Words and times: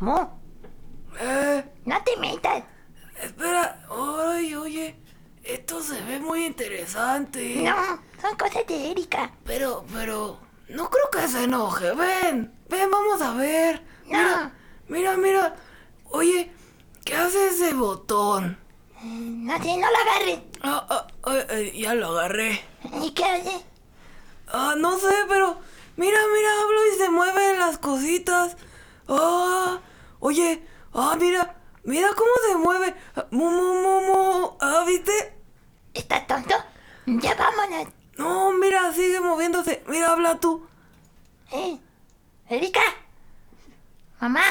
Mu, 0.00 0.16
Eh, 1.20 1.64
no 1.84 2.02
te 2.04 2.16
metas. 2.16 2.62
espera. 3.22 3.84
Ay, 3.90 4.54
oye. 4.54 4.96
Esto 5.42 5.82
se 5.82 6.00
ve 6.02 6.20
muy 6.20 6.44
interesante. 6.46 7.56
No, 7.62 8.00
son 8.20 8.36
cosas 8.36 8.66
de 8.66 8.90
Erika. 8.90 9.30
Pero, 9.44 9.84
pero. 9.92 10.38
No 10.68 10.88
creo 10.88 11.10
que 11.10 11.28
se 11.28 11.44
enoje. 11.44 11.92
Ven, 11.94 12.54
ven, 12.68 12.90
vamos 12.90 13.20
a 13.20 13.34
ver. 13.34 13.82
Mira, 14.06 14.52
mira, 14.88 15.16
mira. 15.16 15.56
Oye, 16.10 16.50
¿qué 17.04 17.14
hace 17.16 17.48
ese 17.48 17.74
botón? 17.74 18.58
No 19.02 19.58
sé, 19.62 19.76
no 19.76 19.86
lo 19.90 19.98
agarres. 19.98 20.40
Ah, 20.62 20.86
ah, 20.90 21.06
ah, 21.24 21.36
eh, 21.50 21.72
ya 21.76 21.94
lo 21.94 22.08
agarré. 22.08 22.60
¿Y 23.02 23.10
qué 23.12 23.24
hace? 23.24 23.64
Ah, 24.52 24.74
no 24.78 24.98
sé, 24.98 25.12
pero. 25.28 25.58
Mira, 25.96 26.18
mira, 26.34 26.50
hablo 26.62 26.86
y 26.94 26.98
se 26.98 27.10
mueven 27.10 27.58
las 27.58 27.78
cositas. 27.78 28.56
Ah, 29.08 29.80
oye, 30.20 30.62
ah, 30.94 31.16
mira, 31.18 31.56
mira 31.84 32.08
cómo 32.16 32.30
se 32.46 32.56
mueve. 32.56 32.94
Mu, 33.30 33.50
mu, 33.50 33.82
mu, 33.82 34.00
mu. 34.06 34.50
Ah, 34.60 34.84
¿viste? 34.86 35.34
¿Estás 35.94 36.26
tonto? 36.26 36.54
Ya 37.06 37.34
vámonos. 37.34 37.88
No, 38.16 38.52
mira, 38.52 38.92
sigue 38.92 39.20
moviéndose. 39.20 39.82
Mira, 39.88 40.12
habla 40.12 40.38
tú. 40.38 40.66
¿Eh? 41.52 41.78
¿Erika? 42.48 42.80
¿Mamá? 44.20 44.42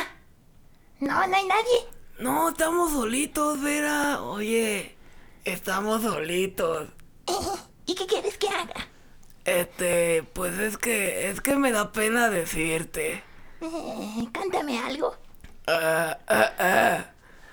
No, 0.99 1.27
no 1.27 1.35
hay 1.35 1.45
nadie. 1.45 1.85
No, 2.19 2.49
estamos 2.49 2.91
solitos, 2.91 3.61
Vera. 3.61 4.21
Oye, 4.23 4.95
estamos 5.45 6.01
solitos. 6.01 6.89
¿Y 7.85 7.95
qué 7.95 8.05
quieres 8.05 8.37
que 8.37 8.49
haga? 8.49 8.87
Este, 9.45 10.23
pues 10.33 10.59
es 10.59 10.77
que, 10.77 11.29
es 11.29 11.41
que 11.41 11.55
me 11.55 11.71
da 11.71 11.91
pena 11.91 12.29
decirte. 12.29 13.23
Eh, 13.61 14.27
cántame 14.31 14.79
algo. 14.79 15.15
Ah, 15.71 16.17
ah, 16.27 16.51
ah. 16.57 17.05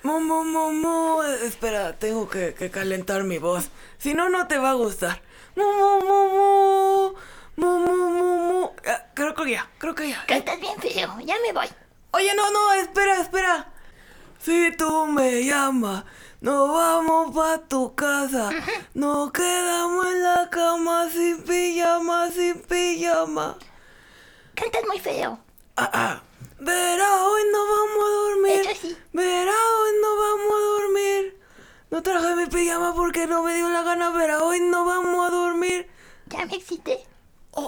Mu, 0.02 0.20
mu, 0.20 0.42
mu, 0.42 0.72
mu. 0.72 1.22
Espera, 1.44 1.92
tengo 1.98 2.26
que, 2.30 2.54
que 2.54 2.70
calentar 2.70 3.24
mi 3.24 3.36
voz. 3.36 3.68
Si 3.98 4.14
no, 4.14 4.30
no 4.30 4.46
te 4.48 4.56
va 4.56 4.70
a 4.70 4.74
gustar. 4.74 5.20
Mu, 5.54 5.64
mu, 5.64 6.00
mu, 6.00 6.18
mu. 6.36 7.14
Mu, 7.56 7.78
mu, 7.84 7.94
mu, 8.16 8.36
mu. 8.48 8.70
Ah, 8.86 9.02
creo 9.12 9.34
que 9.34 9.50
ya, 9.50 9.68
creo 9.76 9.94
que 9.94 10.08
ya. 10.08 10.24
Cantas 10.26 10.58
bien 10.58 10.78
feo. 10.80 11.20
Ya 11.26 11.34
me 11.44 11.52
voy. 11.52 11.68
Oye, 12.12 12.32
no, 12.34 12.50
no, 12.50 12.72
espera, 12.72 13.20
espera. 13.20 13.66
Si 14.38 14.72
tú 14.78 15.06
me 15.08 15.44
llamas, 15.44 16.04
nos 16.40 16.72
vamos 16.72 17.34
pa' 17.34 17.58
tu 17.68 17.94
casa. 17.94 18.48
Nos 18.94 19.30
quedamos 19.32 20.06
en 20.06 20.22
la 20.22 20.48
cama 20.48 21.10
sin 21.10 21.42
pijama, 21.42 22.30
sin 22.30 22.62
pijama. 22.62 23.58
Cantas 24.54 24.84
muy 24.86 25.00
feo. 25.00 25.38
Ah, 25.76 25.90
ah. 25.92 26.22
Verá, 26.58 27.24
hoy 27.24 27.42
no 27.52 27.58
vamos 27.66 28.04
a 28.04 28.10
dormir. 28.14 28.60
Eso 28.70 28.80
sí. 28.80 28.96
Verá, 29.12 29.52
hoy 29.52 29.90
no 30.02 30.16
vamos 30.16 30.52
a 30.52 30.64
dormir. 30.80 31.40
No 31.90 32.02
traje 32.02 32.34
mi 32.36 32.46
pijama 32.46 32.94
porque 32.94 33.26
no 33.26 33.42
me 33.42 33.54
dio 33.54 33.68
la 33.68 33.82
gana. 33.82 34.10
Verá, 34.10 34.42
hoy 34.42 34.60
no 34.60 34.84
vamos 34.84 35.26
a 35.26 35.30
dormir. 35.30 35.88
Ya 36.26 36.46
me 36.46 36.56
excité. 36.56 37.06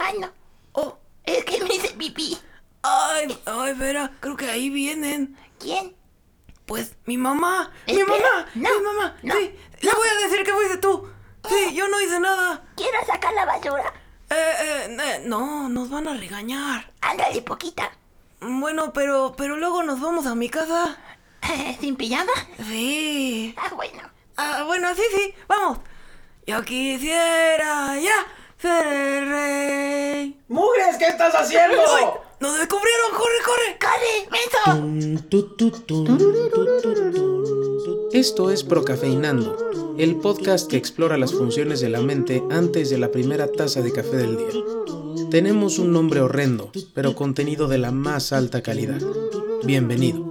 Ay, 0.00 0.18
no. 0.18 0.30
Oh, 0.72 0.98
Es 1.24 1.44
que 1.44 1.62
me 1.64 1.74
hice 1.74 1.90
pipí. 1.90 2.38
ay, 2.82 3.38
ay, 3.46 3.74
Vera, 3.74 4.12
creo 4.20 4.36
que 4.36 4.50
ahí 4.50 4.70
vienen. 4.70 5.36
¿Quién? 5.58 5.94
Pues 6.66 6.94
mi 7.06 7.16
mamá, 7.16 7.72
mi 7.86 7.94
Espera, 7.94 8.08
mamá, 8.30 8.46
no, 8.54 8.78
mi 8.78 8.84
mamá. 8.84 9.16
no, 9.22 9.34
sí, 9.34 9.54
le 9.80 9.90
voy 9.92 10.08
a 10.08 10.14
decir 10.28 10.44
que 10.44 10.52
fuiste 10.52 10.76
tú. 10.76 11.08
Sí, 11.48 11.74
yo 11.74 11.88
no 11.88 11.98
hice 12.00 12.20
nada. 12.20 12.62
Quiero 12.76 12.98
sacar 13.06 13.32
la 13.32 13.46
basura. 13.46 13.90
Eh, 14.28 14.34
eh, 14.60 14.96
eh, 15.00 15.22
no, 15.24 15.68
nos 15.70 15.88
van 15.88 16.08
a 16.08 16.14
regañar. 16.14 16.92
Ándale, 17.00 17.40
poquita. 17.40 17.90
Bueno, 18.40 18.92
pero, 18.92 19.34
pero 19.36 19.56
luego 19.56 19.82
nos 19.82 20.00
vamos 20.00 20.26
a 20.26 20.34
mi 20.34 20.48
casa. 20.48 20.96
¿Sin 21.80 21.96
pijama? 21.96 22.32
Sí. 22.68 23.54
Ah, 23.56 23.72
bueno. 23.74 24.00
Ah, 24.36 24.64
bueno, 24.66 24.94
sí, 24.94 25.02
sí, 25.14 25.34
vamos. 25.48 25.78
Yo 26.46 26.62
quisiera 26.62 27.98
ya 27.98 28.26
ser 28.58 28.86
el 28.86 29.28
rey. 29.28 30.40
¡Mugres, 30.48 30.96
qué 30.98 31.06
estás 31.06 31.34
haciendo! 31.34 31.76
¡Ay! 31.96 32.04
¡Nos 32.40 32.56
descubrieron! 32.58 33.10
¡Corre, 33.16 33.42
corre! 33.44 33.78
¡Corre, 33.80 34.28
menso! 34.30 35.68
Esto 38.12 38.50
es 38.50 38.64
Procafeinando, 38.64 39.96
el 39.98 40.16
podcast 40.16 40.70
que 40.70 40.76
explora 40.76 41.18
las 41.18 41.32
funciones 41.34 41.80
de 41.80 41.88
la 41.88 42.00
mente 42.00 42.42
antes 42.50 42.90
de 42.90 42.98
la 42.98 43.10
primera 43.10 43.50
taza 43.50 43.82
de 43.82 43.92
café 43.92 44.16
del 44.16 44.38
día. 44.38 44.48
Tenemos 45.30 45.78
un 45.78 45.92
nombre 45.92 46.20
horrendo, 46.20 46.72
pero 46.94 47.14
contenido 47.14 47.68
de 47.68 47.76
la 47.76 47.92
más 47.92 48.32
alta 48.32 48.62
calidad. 48.62 48.98
Bienvenido. 49.62 50.26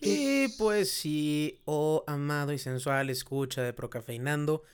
Y 0.00 0.48
pues 0.58 0.90
sí, 0.90 1.60
oh 1.64 2.02
amado 2.08 2.52
y 2.52 2.58
sensual 2.58 3.08
escucha 3.08 3.62
de 3.62 3.72
Procafeinando, 3.72 4.64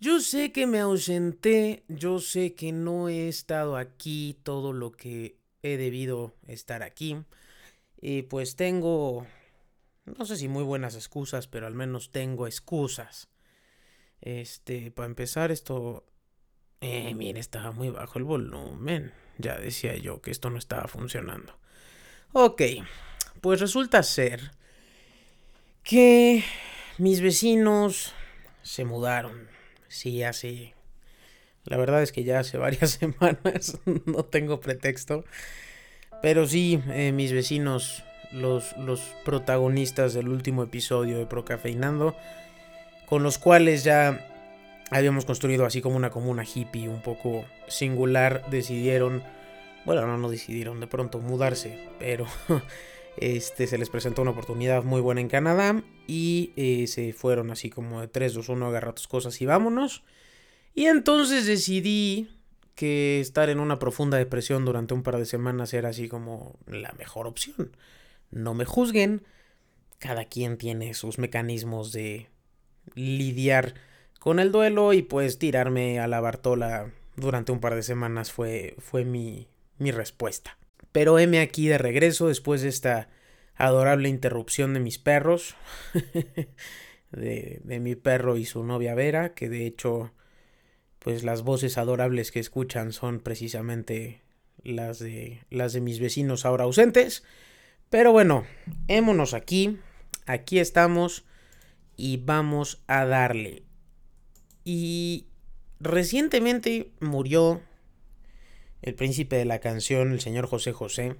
yo 0.00 0.20
sé 0.20 0.50
que 0.50 0.66
me 0.66 0.80
ausenté, 0.80 1.84
yo 1.86 2.18
sé 2.18 2.54
que 2.54 2.72
no 2.72 3.08
he 3.08 3.28
estado 3.28 3.76
aquí 3.76 4.36
todo 4.42 4.72
lo 4.72 4.90
que 4.90 5.38
he 5.62 5.76
debido 5.76 6.34
estar 6.48 6.82
aquí. 6.82 7.16
Y 8.00 8.22
pues 8.22 8.56
tengo, 8.56 9.24
no 10.04 10.26
sé 10.26 10.36
si 10.36 10.48
muy 10.48 10.64
buenas 10.64 10.96
excusas, 10.96 11.46
pero 11.46 11.68
al 11.68 11.74
menos 11.74 12.10
tengo 12.10 12.48
excusas. 12.48 13.28
Este, 14.20 14.90
para 14.90 15.06
empezar 15.06 15.50
esto... 15.50 16.04
Eh, 16.80 17.14
mire, 17.14 17.40
estaba 17.40 17.72
muy 17.72 17.90
bajo 17.90 18.18
el 18.18 18.24
volumen. 18.24 19.12
Ya 19.38 19.58
decía 19.58 19.96
yo 19.96 20.20
que 20.20 20.30
esto 20.30 20.50
no 20.50 20.58
estaba 20.58 20.88
funcionando. 20.88 21.58
Ok, 22.32 22.62
pues 23.40 23.60
resulta 23.60 24.02
ser 24.02 24.52
que 25.82 26.44
mis 26.98 27.20
vecinos 27.20 28.12
se 28.62 28.84
mudaron. 28.84 29.48
Sí, 29.88 30.22
hace... 30.22 30.74
La 31.64 31.76
verdad 31.76 32.02
es 32.02 32.12
que 32.12 32.24
ya 32.24 32.40
hace 32.40 32.58
varias 32.58 32.90
semanas, 32.90 33.78
no 34.04 34.24
tengo 34.24 34.60
pretexto. 34.60 35.24
Pero 36.22 36.46
sí, 36.46 36.80
eh, 36.88 37.12
mis 37.12 37.32
vecinos, 37.32 38.02
los, 38.32 38.76
los 38.78 39.00
protagonistas 39.24 40.14
del 40.14 40.28
último 40.28 40.62
episodio 40.62 41.18
de 41.18 41.26
Procafeinando, 41.26 42.16
con 43.06 43.22
los 43.22 43.38
cuales 43.38 43.84
ya 43.84 44.26
habíamos 44.90 45.24
construido 45.24 45.64
así 45.64 45.80
como 45.80 45.96
una 45.96 46.10
comuna 46.10 46.44
hippie 46.44 46.88
un 46.88 47.02
poco 47.02 47.44
singular, 47.68 48.48
decidieron, 48.50 49.22
bueno, 49.84 50.06
no, 50.06 50.18
no 50.18 50.28
decidieron 50.28 50.80
de 50.80 50.86
pronto 50.86 51.18
mudarse, 51.20 51.88
pero 51.98 52.26
este, 53.16 53.66
se 53.66 53.78
les 53.78 53.90
presentó 53.90 54.22
una 54.22 54.32
oportunidad 54.32 54.84
muy 54.84 55.00
buena 55.00 55.20
en 55.20 55.28
Canadá 55.28 55.82
y 56.06 56.52
eh, 56.56 56.86
se 56.86 57.12
fueron 57.12 57.50
así 57.50 57.70
como 57.70 58.00
de 58.00 58.08
3, 58.08 58.34
2, 58.34 58.48
1, 58.48 58.66
agarra 58.66 58.94
tus 58.94 59.08
cosas 59.08 59.40
y 59.40 59.46
vámonos. 59.46 60.04
Y 60.74 60.86
entonces 60.86 61.46
decidí 61.46 62.28
que 62.74 63.20
estar 63.20 63.48
en 63.48 63.58
una 63.58 63.78
profunda 63.78 64.18
depresión 64.18 64.64
durante 64.64 64.92
un 64.92 65.02
par 65.02 65.16
de 65.16 65.24
semanas 65.24 65.72
era 65.72 65.88
así 65.88 66.08
como 66.08 66.58
la 66.66 66.92
mejor 66.98 67.26
opción. 67.26 67.74
No 68.30 68.52
me 68.52 68.66
juzguen, 68.66 69.22
cada 69.98 70.26
quien 70.26 70.58
tiene 70.58 70.92
sus 70.92 71.18
mecanismos 71.18 71.92
de 71.92 72.28
lidiar 72.94 73.74
con 74.18 74.38
el 74.38 74.52
duelo 74.52 74.92
y 74.92 75.02
pues 75.02 75.38
tirarme 75.38 76.00
a 76.00 76.06
la 76.06 76.20
Bartola 76.20 76.92
durante 77.16 77.52
un 77.52 77.60
par 77.60 77.74
de 77.74 77.82
semanas 77.82 78.32
fue, 78.32 78.74
fue 78.78 79.04
mi, 79.04 79.48
mi 79.78 79.90
respuesta. 79.90 80.58
Pero 80.92 81.18
heme 81.18 81.40
aquí 81.40 81.68
de 81.68 81.78
regreso 81.78 82.28
después 82.28 82.62
de 82.62 82.68
esta 82.68 83.08
adorable 83.54 84.08
interrupción 84.08 84.74
de 84.74 84.80
mis 84.80 84.98
perros, 84.98 85.54
de, 87.12 87.60
de 87.62 87.80
mi 87.80 87.94
perro 87.94 88.36
y 88.36 88.44
su 88.44 88.64
novia 88.64 88.94
Vera, 88.94 89.34
que 89.34 89.48
de 89.48 89.66
hecho 89.66 90.12
pues 90.98 91.22
las 91.22 91.42
voces 91.42 91.78
adorables 91.78 92.32
que 92.32 92.40
escuchan 92.40 92.92
son 92.92 93.20
precisamente 93.20 94.22
las 94.64 94.98
de 94.98 95.44
las 95.50 95.72
de 95.72 95.80
mis 95.80 96.00
vecinos 96.00 96.44
ahora 96.44 96.64
ausentes. 96.64 97.22
Pero 97.90 98.10
bueno, 98.10 98.44
hémonos 98.88 99.32
aquí, 99.32 99.78
aquí 100.26 100.58
estamos 100.58 101.24
y 101.96 102.18
vamos 102.18 102.82
a 102.86 103.04
darle. 103.04 103.62
Y 104.64 105.26
recientemente 105.80 106.90
murió 107.00 107.60
el 108.82 108.94
príncipe 108.94 109.36
de 109.36 109.44
la 109.44 109.60
canción, 109.60 110.12
el 110.12 110.20
señor 110.20 110.46
José 110.46 110.72
José. 110.72 111.16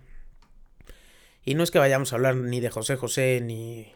Y 1.44 1.54
no 1.54 1.62
es 1.62 1.70
que 1.70 1.78
vayamos 1.78 2.12
a 2.12 2.16
hablar 2.16 2.36
ni 2.36 2.60
de 2.60 2.70
José 2.70 2.96
José 2.96 3.40
ni 3.40 3.92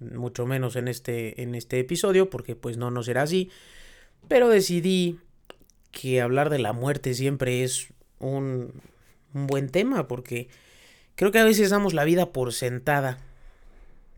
mucho 0.00 0.46
menos 0.46 0.74
en 0.76 0.88
este 0.88 1.42
en 1.42 1.54
este 1.54 1.78
episodio 1.78 2.28
porque 2.28 2.56
pues 2.56 2.76
no 2.76 2.90
no 2.90 3.02
será 3.02 3.22
así. 3.22 3.50
Pero 4.28 4.48
decidí 4.48 5.18
que 5.92 6.20
hablar 6.20 6.50
de 6.50 6.58
la 6.58 6.72
muerte 6.72 7.14
siempre 7.14 7.64
es 7.64 7.88
un, 8.18 8.82
un, 9.34 9.46
buen 9.46 9.68
tema 9.68 10.08
porque 10.08 10.48
creo 11.14 11.32
que 11.32 11.38
a 11.38 11.44
veces 11.44 11.70
damos 11.70 11.94
la 11.94 12.04
vida 12.04 12.32
por 12.32 12.52
sentada. 12.52 13.18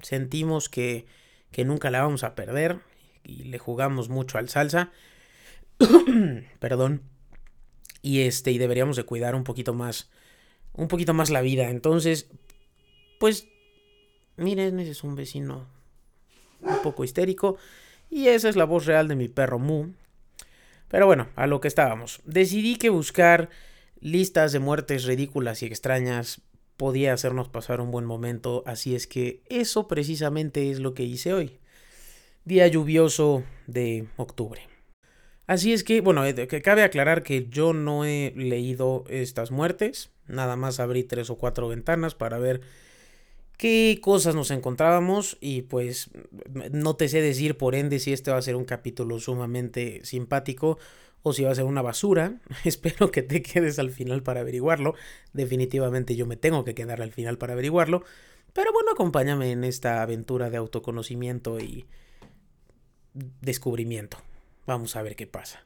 Sentimos 0.00 0.68
que, 0.68 1.06
que 1.50 1.64
nunca 1.64 1.90
la 1.90 2.02
vamos 2.02 2.24
a 2.24 2.34
perder 2.34 2.80
y 3.24 3.44
le 3.44 3.58
jugamos 3.58 4.08
mucho 4.08 4.38
al 4.38 4.48
salsa. 4.48 4.90
Perdón. 6.58 7.02
Y 8.02 8.22
este, 8.22 8.52
y 8.52 8.58
deberíamos 8.58 8.96
de 8.96 9.04
cuidar 9.04 9.34
un 9.34 9.44
poquito 9.44 9.74
más, 9.74 10.10
un 10.72 10.88
poquito 10.88 11.14
más 11.14 11.30
la 11.30 11.40
vida. 11.40 11.68
Entonces, 11.70 12.30
pues, 13.18 13.48
miren, 14.36 14.78
ese 14.80 14.92
es 14.92 15.04
un 15.04 15.14
vecino 15.14 15.66
un 16.60 16.82
poco 16.82 17.04
histérico. 17.04 17.56
Y 18.10 18.28
esa 18.28 18.48
es 18.48 18.56
la 18.56 18.64
voz 18.64 18.86
real 18.86 19.08
de 19.08 19.16
mi 19.16 19.28
perro 19.28 19.58
Mu. 19.58 19.88
Pero 20.88 21.06
bueno, 21.06 21.28
a 21.36 21.46
lo 21.46 21.60
que 21.60 21.68
estábamos. 21.68 22.20
Decidí 22.24 22.76
que 22.76 22.88
buscar 22.88 23.50
listas 24.00 24.52
de 24.52 24.58
muertes 24.58 25.04
ridículas 25.04 25.62
y 25.62 25.66
extrañas 25.66 26.40
podía 26.78 27.12
hacernos 27.12 27.48
pasar 27.48 27.82
un 27.82 27.90
buen 27.90 28.06
momento, 28.06 28.62
así 28.64 28.94
es 28.94 29.06
que 29.06 29.42
eso 29.50 29.88
precisamente 29.88 30.70
es 30.70 30.78
lo 30.78 30.94
que 30.94 31.02
hice 31.02 31.34
hoy. 31.34 31.58
Día 32.44 32.66
lluvioso 32.68 33.42
de 33.66 34.06
octubre. 34.16 34.62
Así 35.46 35.72
es 35.72 35.82
que, 35.82 36.00
bueno, 36.00 36.24
eh, 36.24 36.46
que 36.46 36.62
cabe 36.62 36.84
aclarar 36.84 37.22
que 37.22 37.48
yo 37.48 37.72
no 37.72 38.04
he 38.04 38.32
leído 38.36 39.04
estas 39.08 39.50
muertes, 39.50 40.10
nada 40.28 40.56
más 40.56 40.78
abrí 40.78 41.02
tres 41.02 41.30
o 41.30 41.36
cuatro 41.36 41.68
ventanas 41.68 42.14
para 42.14 42.38
ver 42.38 42.60
qué 43.56 43.98
cosas 44.00 44.36
nos 44.36 44.52
encontrábamos 44.52 45.36
y 45.40 45.62
pues 45.62 46.10
no 46.70 46.94
te 46.94 47.08
sé 47.08 47.20
decir 47.20 47.56
por 47.56 47.74
ende 47.74 47.98
si 47.98 48.12
este 48.12 48.30
va 48.30 48.36
a 48.36 48.42
ser 48.42 48.54
un 48.54 48.64
capítulo 48.64 49.18
sumamente 49.18 50.00
simpático 50.04 50.78
si 51.32 51.44
va 51.44 51.52
a 51.52 51.54
ser 51.54 51.64
una 51.64 51.82
basura. 51.82 52.40
Espero 52.64 53.10
que 53.10 53.22
te 53.22 53.42
quedes 53.42 53.78
al 53.78 53.90
final 53.90 54.22
para 54.22 54.40
averiguarlo. 54.40 54.94
Definitivamente 55.32 56.16
yo 56.16 56.26
me 56.26 56.36
tengo 56.36 56.64
que 56.64 56.74
quedar 56.74 57.02
al 57.02 57.12
final 57.12 57.38
para 57.38 57.54
averiguarlo. 57.54 58.04
Pero 58.52 58.72
bueno, 58.72 58.92
acompáñame 58.92 59.52
en 59.52 59.64
esta 59.64 60.02
aventura 60.02 60.50
de 60.50 60.56
autoconocimiento 60.56 61.60
y 61.60 61.86
descubrimiento. 63.12 64.18
Vamos 64.66 64.96
a 64.96 65.02
ver 65.02 65.16
qué 65.16 65.26
pasa. 65.26 65.64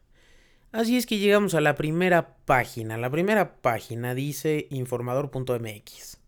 Así 0.72 0.96
es 0.96 1.06
que 1.06 1.18
llegamos 1.18 1.54
a 1.54 1.60
la 1.60 1.74
primera 1.74 2.36
página. 2.46 2.96
La 2.96 3.10
primera 3.10 3.56
página 3.56 4.14
dice 4.14 4.68
informador.mx. 4.70 6.18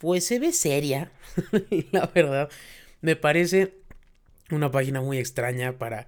Pues 0.00 0.26
se 0.26 0.38
ve 0.38 0.52
seria, 0.52 1.12
la 1.92 2.06
verdad. 2.06 2.48
Me 3.02 3.16
parece 3.16 3.74
una 4.50 4.70
página 4.70 5.02
muy 5.02 5.18
extraña 5.18 5.78
para 5.78 6.06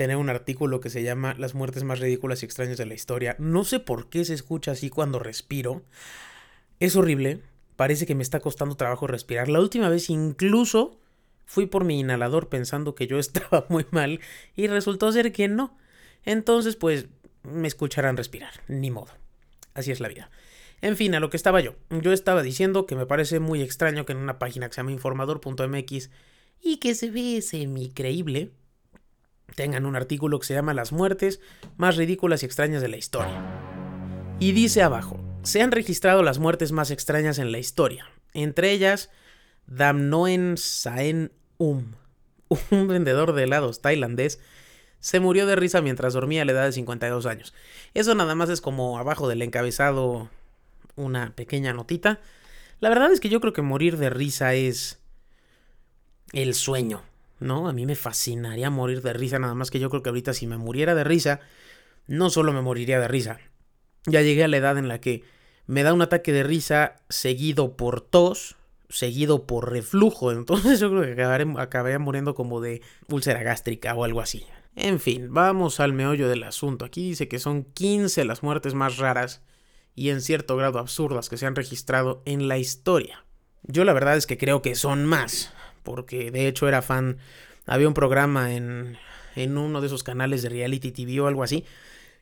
tener 0.00 0.16
un 0.16 0.30
artículo 0.30 0.80
que 0.80 0.88
se 0.88 1.02
llama 1.02 1.34
Las 1.36 1.54
muertes 1.54 1.84
más 1.84 1.98
ridículas 1.98 2.42
y 2.42 2.46
extrañas 2.46 2.78
de 2.78 2.86
la 2.86 2.94
historia. 2.94 3.36
No 3.38 3.64
sé 3.64 3.80
por 3.80 4.08
qué 4.08 4.24
se 4.24 4.32
escucha 4.32 4.70
así 4.70 4.88
cuando 4.88 5.18
respiro. 5.18 5.82
Es 6.78 6.96
horrible. 6.96 7.42
Parece 7.76 8.06
que 8.06 8.14
me 8.14 8.22
está 8.22 8.40
costando 8.40 8.76
trabajo 8.76 9.06
respirar. 9.06 9.50
La 9.50 9.60
última 9.60 9.90
vez 9.90 10.08
incluso 10.08 10.98
fui 11.44 11.66
por 11.66 11.84
mi 11.84 12.00
inhalador 12.00 12.48
pensando 12.48 12.94
que 12.94 13.08
yo 13.08 13.18
estaba 13.18 13.66
muy 13.68 13.84
mal 13.90 14.20
y 14.56 14.68
resultó 14.68 15.12
ser 15.12 15.32
que 15.32 15.48
no. 15.48 15.76
Entonces, 16.24 16.76
pues, 16.76 17.08
me 17.42 17.68
escucharán 17.68 18.16
respirar. 18.16 18.52
Ni 18.68 18.90
modo. 18.90 19.12
Así 19.74 19.90
es 19.90 20.00
la 20.00 20.08
vida. 20.08 20.30
En 20.80 20.96
fin, 20.96 21.14
a 21.14 21.20
lo 21.20 21.28
que 21.28 21.36
estaba 21.36 21.60
yo. 21.60 21.74
Yo 21.90 22.14
estaba 22.14 22.42
diciendo 22.42 22.86
que 22.86 22.96
me 22.96 23.04
parece 23.04 23.38
muy 23.38 23.60
extraño 23.60 24.06
que 24.06 24.12
en 24.12 24.18
una 24.18 24.38
página 24.38 24.66
que 24.66 24.76
se 24.76 24.78
llama 24.78 24.92
informador.mx 24.92 26.08
y 26.62 26.78
que 26.78 26.94
se 26.94 27.10
ve 27.10 27.42
semi 27.42 27.90
creíble 27.90 28.52
tengan 29.54 29.86
un 29.86 29.96
artículo 29.96 30.38
que 30.38 30.46
se 30.46 30.54
llama 30.54 30.74
Las 30.74 30.92
muertes 30.92 31.40
más 31.76 31.96
ridículas 31.96 32.42
y 32.42 32.46
extrañas 32.46 32.82
de 32.82 32.88
la 32.88 32.96
historia. 32.96 33.42
Y 34.38 34.52
dice 34.52 34.82
abajo, 34.82 35.20
se 35.42 35.62
han 35.62 35.72
registrado 35.72 36.22
las 36.22 36.38
muertes 36.38 36.72
más 36.72 36.90
extrañas 36.90 37.38
en 37.38 37.52
la 37.52 37.58
historia, 37.58 38.08
entre 38.32 38.72
ellas 38.72 39.10
Damnoen 39.66 40.56
Saen 40.56 41.32
Um, 41.60 41.92
un 42.70 42.88
vendedor 42.88 43.34
de 43.34 43.44
helados 43.44 43.82
tailandés, 43.82 44.40
se 44.98 45.20
murió 45.20 45.44
de 45.44 45.56
risa 45.56 45.82
mientras 45.82 46.14
dormía 46.14 46.40
a 46.40 46.44
la 46.46 46.52
edad 46.52 46.64
de 46.64 46.72
52 46.72 47.26
años. 47.26 47.52
Eso 47.92 48.14
nada 48.14 48.34
más 48.34 48.48
es 48.48 48.62
como 48.62 48.98
abajo 48.98 49.28
del 49.28 49.42
encabezado 49.42 50.30
una 50.96 51.34
pequeña 51.36 51.74
notita. 51.74 52.20
La 52.80 52.88
verdad 52.88 53.12
es 53.12 53.20
que 53.20 53.28
yo 53.28 53.42
creo 53.42 53.52
que 53.52 53.60
morir 53.60 53.98
de 53.98 54.08
risa 54.08 54.54
es 54.54 55.00
el 56.32 56.54
sueño 56.54 57.02
¿no? 57.40 57.68
A 57.68 57.72
mí 57.72 57.86
me 57.86 57.96
fascinaría 57.96 58.70
morir 58.70 59.02
de 59.02 59.12
risa, 59.12 59.38
nada 59.38 59.54
más 59.54 59.70
que 59.70 59.80
yo 59.80 59.90
creo 59.90 60.02
que 60.02 60.10
ahorita 60.10 60.32
si 60.34 60.46
me 60.46 60.58
muriera 60.58 60.94
de 60.94 61.04
risa, 61.04 61.40
no 62.06 62.30
solo 62.30 62.52
me 62.52 62.62
moriría 62.62 63.00
de 63.00 63.08
risa. 63.08 63.40
Ya 64.06 64.22
llegué 64.22 64.44
a 64.44 64.48
la 64.48 64.58
edad 64.58 64.78
en 64.78 64.88
la 64.88 65.00
que 65.00 65.24
me 65.66 65.82
da 65.82 65.92
un 65.92 66.02
ataque 66.02 66.32
de 66.32 66.42
risa 66.42 66.96
seguido 67.08 67.76
por 67.76 68.00
tos, 68.00 68.56
seguido 68.88 69.46
por 69.46 69.70
reflujo, 69.70 70.32
entonces 70.32 70.80
yo 70.80 70.90
creo 70.90 71.02
que 71.02 71.12
acabaré, 71.12 71.46
acabaría 71.56 71.98
muriendo 71.98 72.34
como 72.34 72.60
de 72.60 72.82
úlcera 73.08 73.42
gástrica 73.42 73.94
o 73.94 74.04
algo 74.04 74.20
así. 74.20 74.46
En 74.76 75.00
fin, 75.00 75.32
vamos 75.32 75.80
al 75.80 75.92
meollo 75.92 76.28
del 76.28 76.44
asunto. 76.44 76.84
Aquí 76.84 77.08
dice 77.10 77.28
que 77.28 77.38
son 77.38 77.64
15 77.64 78.24
las 78.24 78.42
muertes 78.42 78.74
más 78.74 78.98
raras 78.98 79.42
y 79.94 80.10
en 80.10 80.20
cierto 80.20 80.56
grado 80.56 80.78
absurdas 80.78 81.28
que 81.28 81.36
se 81.36 81.46
han 81.46 81.56
registrado 81.56 82.22
en 82.24 82.48
la 82.48 82.58
historia. 82.58 83.24
Yo 83.62 83.84
la 83.84 83.92
verdad 83.92 84.16
es 84.16 84.26
que 84.26 84.38
creo 84.38 84.62
que 84.62 84.74
son 84.74 85.04
más 85.04 85.52
porque 85.82 86.30
de 86.30 86.48
hecho 86.48 86.68
era 86.68 86.82
fan, 86.82 87.18
había 87.66 87.88
un 87.88 87.94
programa 87.94 88.54
en, 88.54 88.96
en 89.36 89.58
uno 89.58 89.80
de 89.80 89.86
esos 89.86 90.02
canales 90.02 90.42
de 90.42 90.48
reality 90.48 90.92
TV 90.92 91.20
o 91.20 91.26
algo 91.26 91.42
así, 91.42 91.64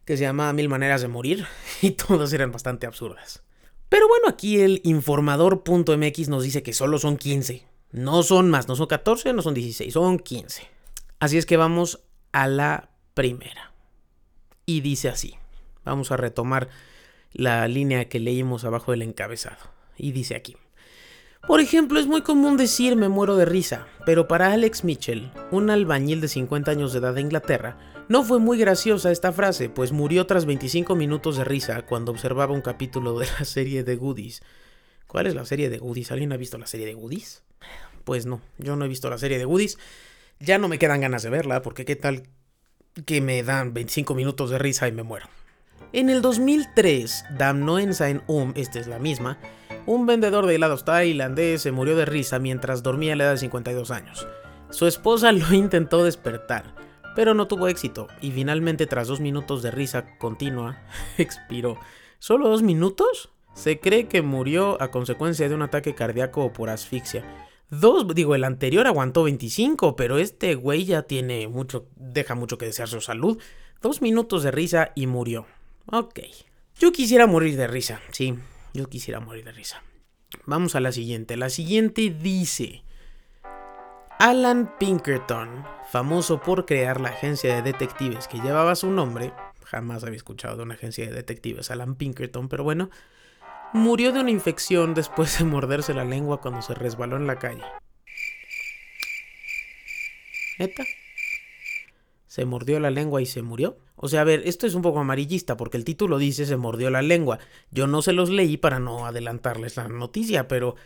que 0.04 0.16
se 0.16 0.24
llamaba 0.24 0.52
Mil 0.52 0.68
Maneras 0.68 1.02
de 1.02 1.08
Morir, 1.08 1.46
y 1.82 1.92
todas 1.92 2.32
eran 2.32 2.52
bastante 2.52 2.86
absurdas. 2.86 3.42
Pero 3.88 4.06
bueno, 4.08 4.28
aquí 4.28 4.60
el 4.60 4.80
informador.mx 4.84 6.28
nos 6.28 6.42
dice 6.42 6.62
que 6.62 6.72
solo 6.72 6.98
son 6.98 7.16
15. 7.16 7.64
No 7.90 8.22
son 8.22 8.50
más, 8.50 8.68
no 8.68 8.76
son 8.76 8.86
14, 8.86 9.32
no 9.32 9.40
son 9.40 9.54
16, 9.54 9.92
son 9.92 10.18
15. 10.18 10.68
Así 11.20 11.38
es 11.38 11.46
que 11.46 11.56
vamos 11.56 12.00
a 12.32 12.46
la 12.46 12.90
primera. 13.14 13.72
Y 14.66 14.82
dice 14.82 15.08
así. 15.08 15.36
Vamos 15.84 16.12
a 16.12 16.18
retomar 16.18 16.68
la 17.32 17.66
línea 17.66 18.10
que 18.10 18.20
leímos 18.20 18.64
abajo 18.64 18.92
del 18.92 19.02
encabezado. 19.02 19.56
Y 19.96 20.12
dice 20.12 20.36
aquí. 20.36 20.56
Por 21.46 21.60
ejemplo, 21.60 21.98
es 21.98 22.06
muy 22.06 22.22
común 22.22 22.56
decir 22.56 22.96
me 22.96 23.08
muero 23.08 23.36
de 23.36 23.44
risa, 23.44 23.86
pero 24.04 24.28
para 24.28 24.52
Alex 24.52 24.84
Mitchell, 24.84 25.30
un 25.50 25.70
albañil 25.70 26.20
de 26.20 26.28
50 26.28 26.70
años 26.70 26.92
de 26.92 26.98
edad 26.98 27.14
de 27.14 27.22
Inglaterra, 27.22 27.78
no 28.08 28.22
fue 28.22 28.38
muy 28.38 28.58
graciosa 28.58 29.10
esta 29.10 29.32
frase, 29.32 29.68
pues 29.68 29.92
murió 29.92 30.26
tras 30.26 30.46
25 30.46 30.94
minutos 30.94 31.36
de 31.36 31.44
risa 31.44 31.82
cuando 31.82 32.12
observaba 32.12 32.54
un 32.54 32.62
capítulo 32.62 33.18
de 33.18 33.26
la 33.38 33.44
serie 33.44 33.84
de 33.84 33.96
Goodies. 33.96 34.42
¿Cuál 35.06 35.26
es 35.26 35.34
la 35.34 35.44
serie 35.46 35.70
de 35.70 35.78
Goodies? 35.78 36.12
¿Alguien 36.12 36.32
ha 36.32 36.36
visto 36.36 36.58
la 36.58 36.66
serie 36.66 36.86
de 36.86 36.94
Goodies? 36.94 37.42
Pues 38.04 38.26
no, 38.26 38.40
yo 38.58 38.76
no 38.76 38.84
he 38.84 38.88
visto 38.88 39.08
la 39.08 39.18
serie 39.18 39.38
de 39.38 39.44
Goodies. 39.44 39.78
Ya 40.40 40.58
no 40.58 40.68
me 40.68 40.78
quedan 40.78 41.00
ganas 41.00 41.22
de 41.22 41.30
verla, 41.30 41.62
porque 41.62 41.84
qué 41.84 41.96
tal 41.96 42.24
que 43.06 43.20
me 43.20 43.42
dan 43.42 43.74
25 43.74 44.14
minutos 44.14 44.50
de 44.50 44.58
risa 44.58 44.88
y 44.88 44.92
me 44.92 45.02
muero. 45.02 45.28
En 45.92 46.10
el 46.10 46.20
2003, 46.20 47.24
Dam 47.38 47.64
Noensain 47.64 48.22
Um, 48.26 48.52
esta 48.54 48.78
es 48.78 48.86
la 48.86 48.98
misma, 48.98 49.38
un 49.88 50.04
vendedor 50.04 50.44
de 50.44 50.54
helados 50.54 50.84
tailandés 50.84 51.62
se 51.62 51.72
murió 51.72 51.96
de 51.96 52.04
risa 52.04 52.38
mientras 52.38 52.82
dormía 52.82 53.14
a 53.14 53.16
la 53.16 53.24
edad 53.24 53.32
de 53.32 53.38
52 53.38 53.90
años. 53.90 54.28
Su 54.68 54.86
esposa 54.86 55.32
lo 55.32 55.54
intentó 55.54 56.04
despertar, 56.04 56.74
pero 57.16 57.32
no 57.32 57.48
tuvo 57.48 57.68
éxito 57.68 58.06
y 58.20 58.30
finalmente 58.30 58.86
tras 58.86 59.08
dos 59.08 59.20
minutos 59.20 59.62
de 59.62 59.70
risa 59.70 60.18
continua, 60.18 60.82
expiró. 61.18 61.78
¿Solo 62.18 62.50
dos 62.50 62.62
minutos? 62.62 63.30
Se 63.54 63.80
cree 63.80 64.08
que 64.08 64.20
murió 64.20 64.80
a 64.82 64.90
consecuencia 64.90 65.48
de 65.48 65.54
un 65.54 65.62
ataque 65.62 65.94
cardíaco 65.94 66.44
o 66.44 66.52
por 66.52 66.68
asfixia. 66.68 67.24
Dos, 67.70 68.06
digo, 68.14 68.34
el 68.34 68.44
anterior 68.44 68.86
aguantó 68.86 69.24
25, 69.24 69.96
pero 69.96 70.18
este 70.18 70.54
güey 70.54 70.84
ya 70.84 71.02
tiene 71.04 71.48
mucho, 71.48 71.86
deja 71.96 72.34
mucho 72.34 72.58
que 72.58 72.66
desear 72.66 72.88
su 72.88 73.00
salud. 73.00 73.38
Dos 73.80 74.02
minutos 74.02 74.42
de 74.42 74.50
risa 74.50 74.92
y 74.94 75.06
murió. 75.06 75.46
Ok. 75.86 76.20
Yo 76.78 76.92
quisiera 76.92 77.26
morir 77.26 77.56
de 77.56 77.66
risa, 77.66 78.00
sí, 78.12 78.34
yo 78.74 78.88
quisiera 78.88 79.20
morir 79.20 79.44
de 79.44 79.52
risa. 79.52 79.82
Vamos 80.46 80.74
a 80.74 80.80
la 80.80 80.92
siguiente. 80.92 81.36
La 81.36 81.50
siguiente 81.50 82.10
dice... 82.10 82.82
Alan 84.20 84.74
Pinkerton, 84.80 85.64
famoso 85.90 86.40
por 86.40 86.66
crear 86.66 87.00
la 87.00 87.10
agencia 87.10 87.54
de 87.54 87.62
detectives 87.62 88.26
que 88.26 88.40
llevaba 88.40 88.74
su 88.74 88.90
nombre, 88.90 89.32
jamás 89.64 90.02
había 90.02 90.16
escuchado 90.16 90.56
de 90.56 90.64
una 90.64 90.74
agencia 90.74 91.06
de 91.06 91.12
detectives, 91.12 91.70
Alan 91.70 91.94
Pinkerton, 91.94 92.48
pero 92.48 92.64
bueno, 92.64 92.90
murió 93.72 94.10
de 94.12 94.18
una 94.18 94.32
infección 94.32 94.94
después 94.94 95.38
de 95.38 95.44
morderse 95.44 95.94
la 95.94 96.04
lengua 96.04 96.40
cuando 96.40 96.62
se 96.62 96.74
resbaló 96.74 97.16
en 97.16 97.28
la 97.28 97.38
calle. 97.38 97.62
¿Neta? 100.58 100.82
se 102.38 102.44
mordió 102.44 102.78
la 102.78 102.90
lengua 102.90 103.20
y 103.20 103.26
se 103.26 103.42
murió. 103.42 103.78
O 104.00 104.08
sea, 104.08 104.20
a 104.20 104.24
ver, 104.24 104.42
esto 104.46 104.66
es 104.66 104.74
un 104.74 104.82
poco 104.82 105.00
amarillista 105.00 105.56
porque 105.56 105.76
el 105.76 105.84
título 105.84 106.18
dice 106.18 106.46
se 106.46 106.56
mordió 106.56 106.88
la 106.88 107.02
lengua. 107.02 107.40
Yo 107.70 107.86
no 107.86 108.00
se 108.00 108.12
los 108.12 108.30
leí 108.30 108.56
para 108.56 108.78
no 108.78 109.06
adelantarles 109.06 109.76
la 109.76 109.88
noticia, 109.88 110.46
pero 110.46 110.76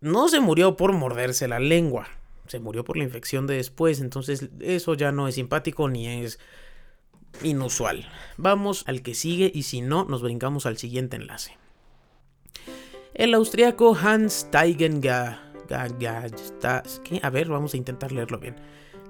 no 0.00 0.28
se 0.28 0.40
murió 0.40 0.76
por 0.76 0.92
morderse 0.92 1.46
la 1.46 1.60
lengua. 1.60 2.08
Se 2.46 2.58
murió 2.58 2.84
por 2.84 2.96
la 2.96 3.04
infección 3.04 3.46
de 3.46 3.56
después, 3.56 4.00
entonces 4.00 4.48
eso 4.60 4.94
ya 4.94 5.12
no 5.12 5.28
es 5.28 5.34
simpático 5.34 5.88
ni 5.88 6.06
es 6.06 6.38
inusual. 7.42 8.08
Vamos 8.38 8.84
al 8.86 9.02
que 9.02 9.14
sigue 9.14 9.52
y 9.54 9.64
si 9.64 9.82
no, 9.82 10.04
nos 10.04 10.22
brincamos 10.22 10.64
al 10.64 10.78
siguiente 10.78 11.16
enlace. 11.16 11.58
El 13.12 13.34
austriaco 13.34 13.94
Hans 13.94 14.46
Steigen 14.48 15.02
A 17.22 17.30
ver, 17.30 17.48
vamos 17.48 17.74
a 17.74 17.76
intentar 17.76 18.12
leerlo 18.12 18.38
bien 18.38 18.56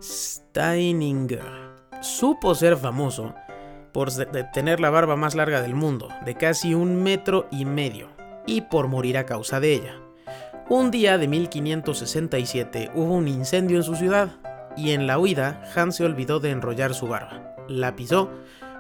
Steininger 0.01 1.66
supo 2.07 2.55
ser 2.55 2.77
famoso 2.77 3.35
por 3.93 4.11
tener 4.53 4.81
la 4.81 4.91
barba 4.91 5.17
más 5.17 5.35
larga 5.35 5.63
del 5.63 5.75
mundo, 5.75 6.09
de 6.25 6.35
casi 6.35 6.75
un 6.75 7.03
metro 7.03 7.49
y 7.51 7.65
medio, 7.65 8.09
y 8.47 8.63
por 8.63 8.89
morir 8.89 9.19
a 9.19 9.27
causa 9.27 9.61
de 9.61 9.73
ella. 9.73 10.01
Un 10.69 10.91
día 10.91 11.19
de 11.19 11.29
1567 11.29 12.91
hubo 12.95 13.15
un 13.15 13.29
incendio 13.29 13.77
en 13.77 13.83
su 13.83 13.97
ciudad, 13.97 14.37
y 14.77 14.91
en 14.91 15.07
la 15.07 15.19
huida 15.19 15.63
Hans 15.75 15.97
se 15.97 16.05
olvidó 16.05 16.41
de 16.41 16.51
enrollar 16.51 16.95
su 16.95 17.09
barba. 17.09 17.57
La 17.69 17.97
pisó, 17.97 18.31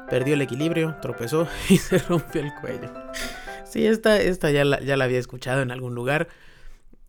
perdió 0.08 0.34
el 0.34 0.42
equilibrio, 0.42 0.96
tropezó 1.00 1.48
y 1.68 1.78
se 1.78 1.98
rompió 1.98 2.42
el 2.42 2.54
cuello. 2.54 2.92
Sí, 3.64 3.86
esta, 3.86 4.20
esta 4.20 4.50
ya, 4.50 4.64
la, 4.64 4.80
ya 4.80 4.96
la 4.96 5.04
había 5.04 5.18
escuchado 5.18 5.62
en 5.62 5.70
algún 5.70 5.94
lugar. 5.94 6.28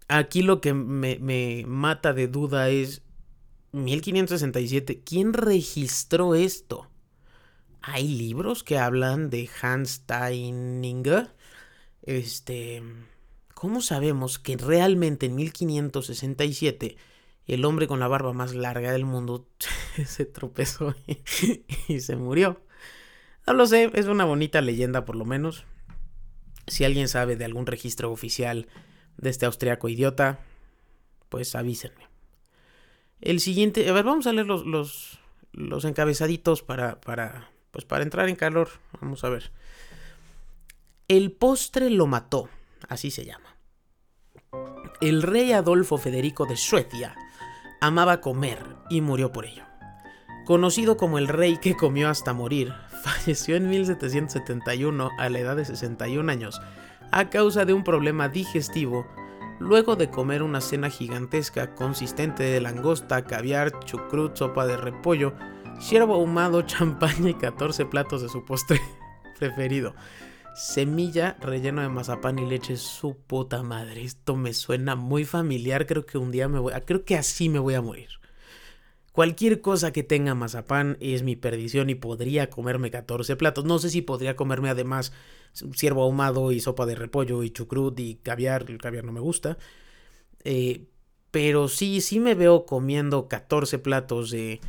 Aquí 0.07 0.41
lo 0.41 0.62
que 0.62 0.74
me, 0.74 1.17
me 1.19 1.65
mata 1.67 2.13
de 2.13 2.27
duda 2.27 2.69
es 2.69 3.01
1567. 3.71 5.01
¿Quién 5.03 5.33
registró 5.33 6.36
esto? 6.36 6.89
¿Hay 7.81 8.07
libros 8.07 8.63
que 8.63 8.77
hablan 8.77 9.29
de 9.29 9.50
Hans 9.62 9.89
Steininger? 9.91 11.33
Este. 12.01 12.83
¿Cómo 13.53 13.81
sabemos 13.81 14.39
que 14.39 14.55
realmente 14.55 15.25
en 15.25 15.36
1567 15.36 16.97
el 17.47 17.65
hombre 17.65 17.88
con 17.88 18.00
la 18.00 18.07
barba 18.07 18.33
más 18.33 18.53
larga 18.53 18.91
del 18.91 19.05
mundo 19.05 19.47
se 20.05 20.25
tropezó 20.25 20.95
y, 21.88 22.00
se 22.00 22.15
murió? 22.15 22.62
No 23.47 23.53
lo 23.53 23.65
sé, 23.65 23.89
es 23.93 24.07
una 24.07 24.25
bonita 24.25 24.62
leyenda 24.62 25.05
por 25.05 25.15
lo 25.15 25.25
menos. 25.25 25.65
Si 26.67 26.83
alguien 26.83 27.07
sabe 27.07 27.38
de 27.38 27.45
algún 27.45 27.65
registro 27.65 28.12
oficial 28.12 28.67
de 29.17 29.29
este 29.29 29.45
austriaco 29.45 29.88
idiota, 29.88 30.39
pues 31.29 31.55
avísenme. 31.55 32.07
El 33.21 33.39
siguiente, 33.39 33.89
a 33.89 33.93
ver, 33.93 34.05
vamos 34.05 34.27
a 34.27 34.33
leer 34.33 34.45
los, 34.45 34.65
los, 34.65 35.19
los 35.51 35.86
encabezaditos 35.86 36.62
para, 36.62 37.00
para, 37.01 37.50
pues 37.71 37.86
para 37.86 38.03
entrar 38.03 38.29
en 38.29 38.36
calor. 38.36 38.69
Vamos 39.01 39.24
a 39.24 39.29
ver. 39.29 39.51
El 41.07 41.31
postre 41.31 41.89
lo 41.89 42.05
mató, 42.07 42.50
así 42.88 43.12
se 43.12 43.25
llama. 43.25 43.57
El 45.01 45.24
rey 45.24 45.51
Adolfo 45.53 45.97
Federico 45.97 46.45
de 46.45 46.57
Suecia 46.57 47.15
amaba 47.81 48.21
comer 48.21 48.59
y 48.89 49.01
murió 49.01 49.31
por 49.31 49.45
ello. 49.45 49.63
Conocido 50.45 50.97
como 50.97 51.17
el 51.17 51.27
rey 51.27 51.57
que 51.57 51.75
comió 51.75 52.09
hasta 52.09 52.33
morir, 52.33 52.74
falleció 53.03 53.55
en 53.55 53.69
1771 53.69 55.12
a 55.17 55.29
la 55.29 55.39
edad 55.39 55.55
de 55.55 55.65
61 55.65 56.31
años 56.31 56.62
a 57.12 57.29
causa 57.29 57.65
de 57.65 57.74
un 57.74 57.83
problema 57.83 58.29
digestivo 58.29 59.07
luego 59.60 59.96
de 59.96 60.10
comer 60.10 60.44
una 60.44 60.62
cena 60.62 60.90
gigantesca 60.90 61.76
consistente 61.76 62.44
de 62.44 62.62
langosta, 62.62 63.26
caviar, 63.26 63.80
chucrut, 63.86 64.36
sopa 64.36 64.66
de 64.66 64.78
repollo, 64.78 65.34
ciervo 65.80 66.16
ahumado, 66.16 66.62
champaña 66.66 67.30
y 67.30 67.34
14 67.34 67.86
platos 67.86 68.22
de 68.22 68.30
su 68.30 68.46
postre 68.46 68.80
preferido. 69.40 69.96
Semilla 70.56 71.38
relleno 71.40 71.84
de 71.84 71.90
mazapán 71.90 72.40
y 72.40 72.46
leche, 72.48 72.78
su 72.78 73.16
puta 73.16 73.62
madre. 73.62 74.02
Esto 74.02 74.36
me 74.36 74.54
suena 74.54 74.96
muy 74.96 75.24
familiar. 75.24 75.86
Creo 75.86 76.08
que 76.08 76.18
un 76.18 76.32
día 76.32 76.48
me 76.48 76.58
voy. 76.58 76.74
A, 76.74 76.82
creo 76.82 77.06
que 77.06 77.16
así 77.16 77.48
me 77.48 77.60
voy 77.60 77.76
a 77.76 77.82
morir. 77.84 78.10
Cualquier 79.12 79.62
cosa 79.62 79.92
que 79.92 80.02
tenga 80.02 80.34
mazapán 80.34 80.98
es 81.00 81.22
mi 81.22 81.36
perdición 81.36 81.92
y 81.92 81.96
podría 81.96 82.50
comerme 82.50 82.90
14 82.90 83.36
platos. 83.36 83.66
No 83.66 83.78
sé 83.78 83.92
si 83.92 84.02
podría 84.02 84.36
comerme 84.36 84.70
además 84.70 85.14
ciervo 85.54 86.04
ahumado 86.04 86.51
y 86.51 86.60
sopa 86.60 86.86
de 86.86 86.96
repollo 86.96 87.44
y 87.44 87.50
chucrut 87.50 88.00
y 88.00 88.16
caviar. 88.16 88.66
El 88.68 88.77
caviar 88.77 89.04
no 89.04 89.12
me 89.12 89.20
gusta. 89.20 89.58
Eh, 90.44 90.86
pero 91.32 91.68
sí, 91.68 92.01
sí 92.01 92.20
me 92.20 92.36
veo 92.36 92.66
comiendo 92.66 93.27
14 93.27 93.80
platos 93.80 94.32
de, 94.32 94.60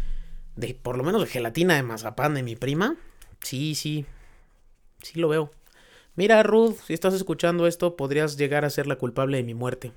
de, 0.57 0.75
por 0.75 0.97
lo 0.97 1.05
menos 1.05 1.21
de 1.23 1.29
gelatina 1.29 1.77
de 1.77 1.83
mazapán 1.83 2.35
de 2.35 2.43
mi 2.43 2.57
prima. 2.57 2.97
Sí, 3.43 3.75
sí, 3.75 4.07
sí 5.03 5.19
lo 5.19 5.29
veo. 5.29 5.51
Mira, 6.17 6.43
Ruth, 6.43 6.77
si 6.87 6.95
estás 6.95 7.15
escuchando 7.15 7.67
esto, 7.67 7.97
podrías 7.97 8.37
llegar 8.37 8.65
a 8.65 8.71
ser 8.71 8.87
la 8.87 8.97
culpable 8.97 9.37
de 9.37 9.45
mi 9.45 9.55
muerte. 9.55 9.93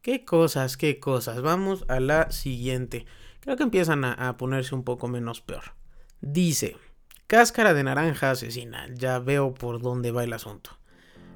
Qué 0.00 0.24
cosas, 0.24 0.76
qué 0.76 0.98
cosas. 0.98 1.42
Vamos 1.42 1.84
a 1.88 2.00
la 2.00 2.30
siguiente. 2.30 3.04
Creo 3.40 3.56
que 3.56 3.62
empiezan 3.62 4.04
a, 4.04 4.12
a 4.14 4.36
ponerse 4.38 4.74
un 4.74 4.84
poco 4.84 5.06
menos 5.06 5.42
peor. 5.42 5.74
Dice, 6.22 6.76
Cáscara 7.26 7.72
de 7.72 7.82
naranja 7.82 8.30
asesina, 8.30 8.86
ya 8.92 9.18
veo 9.18 9.54
por 9.54 9.80
dónde 9.80 10.10
va 10.10 10.24
el 10.24 10.34
asunto. 10.34 10.70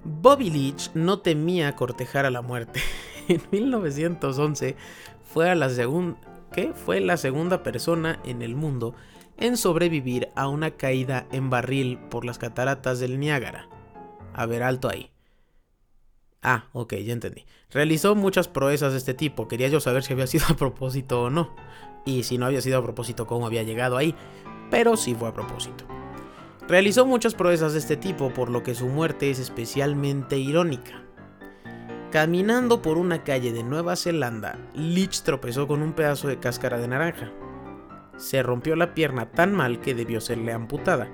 Bobby 0.04 0.50
Leach 0.50 0.90
no 0.92 1.20
temía 1.20 1.74
cortejar 1.76 2.26
a 2.26 2.30
la 2.30 2.42
muerte. 2.42 2.80
en 3.28 3.40
1911 3.50 4.76
fue, 5.22 5.54
la 5.54 5.70
fue 6.74 7.00
la 7.00 7.16
segunda 7.16 7.62
persona 7.62 8.20
en 8.24 8.42
el 8.42 8.54
mundo 8.54 8.94
en 9.38 9.56
sobrevivir 9.56 10.28
a 10.36 10.48
una 10.48 10.72
caída 10.72 11.26
en 11.32 11.48
barril 11.48 11.98
por 12.10 12.26
las 12.26 12.38
cataratas 12.38 13.00
del 13.00 13.18
Niágara. 13.18 13.68
A 14.34 14.44
ver, 14.44 14.62
alto 14.62 14.90
ahí. 14.90 15.10
Ah, 16.42 16.66
ok, 16.72 16.96
ya 16.96 17.14
entendí. 17.14 17.46
Realizó 17.70 18.14
muchas 18.14 18.46
proezas 18.46 18.92
de 18.92 18.98
este 18.98 19.14
tipo. 19.14 19.48
Quería 19.48 19.68
yo 19.68 19.80
saber 19.80 20.02
si 20.02 20.12
había 20.12 20.26
sido 20.26 20.44
a 20.50 20.56
propósito 20.56 21.22
o 21.22 21.30
no. 21.30 21.54
Y 22.04 22.24
si 22.24 22.36
no 22.36 22.46
había 22.46 22.60
sido 22.60 22.78
a 22.78 22.82
propósito, 22.82 23.26
cómo 23.26 23.46
había 23.46 23.62
llegado 23.62 23.96
ahí 23.96 24.14
pero 24.70 24.96
sí 24.96 25.14
fue 25.14 25.28
a 25.28 25.32
propósito. 25.32 25.84
Realizó 26.68 27.06
muchas 27.06 27.34
proezas 27.34 27.72
de 27.72 27.78
este 27.78 27.96
tipo, 27.96 28.30
por 28.30 28.50
lo 28.50 28.62
que 28.62 28.74
su 28.74 28.86
muerte 28.86 29.30
es 29.30 29.38
especialmente 29.38 30.38
irónica. 30.38 31.02
Caminando 32.12 32.82
por 32.82 32.98
una 32.98 33.24
calle 33.24 33.52
de 33.52 33.62
Nueva 33.62 33.96
Zelanda, 33.96 34.58
Leach 34.74 35.22
tropezó 35.22 35.66
con 35.66 35.82
un 35.82 35.92
pedazo 35.92 36.28
de 36.28 36.38
cáscara 36.38 36.78
de 36.78 36.88
naranja. 36.88 37.32
Se 38.16 38.42
rompió 38.42 38.76
la 38.76 38.94
pierna 38.94 39.30
tan 39.30 39.54
mal 39.54 39.80
que 39.80 39.94
debió 39.94 40.20
serle 40.20 40.52
amputada 40.52 41.10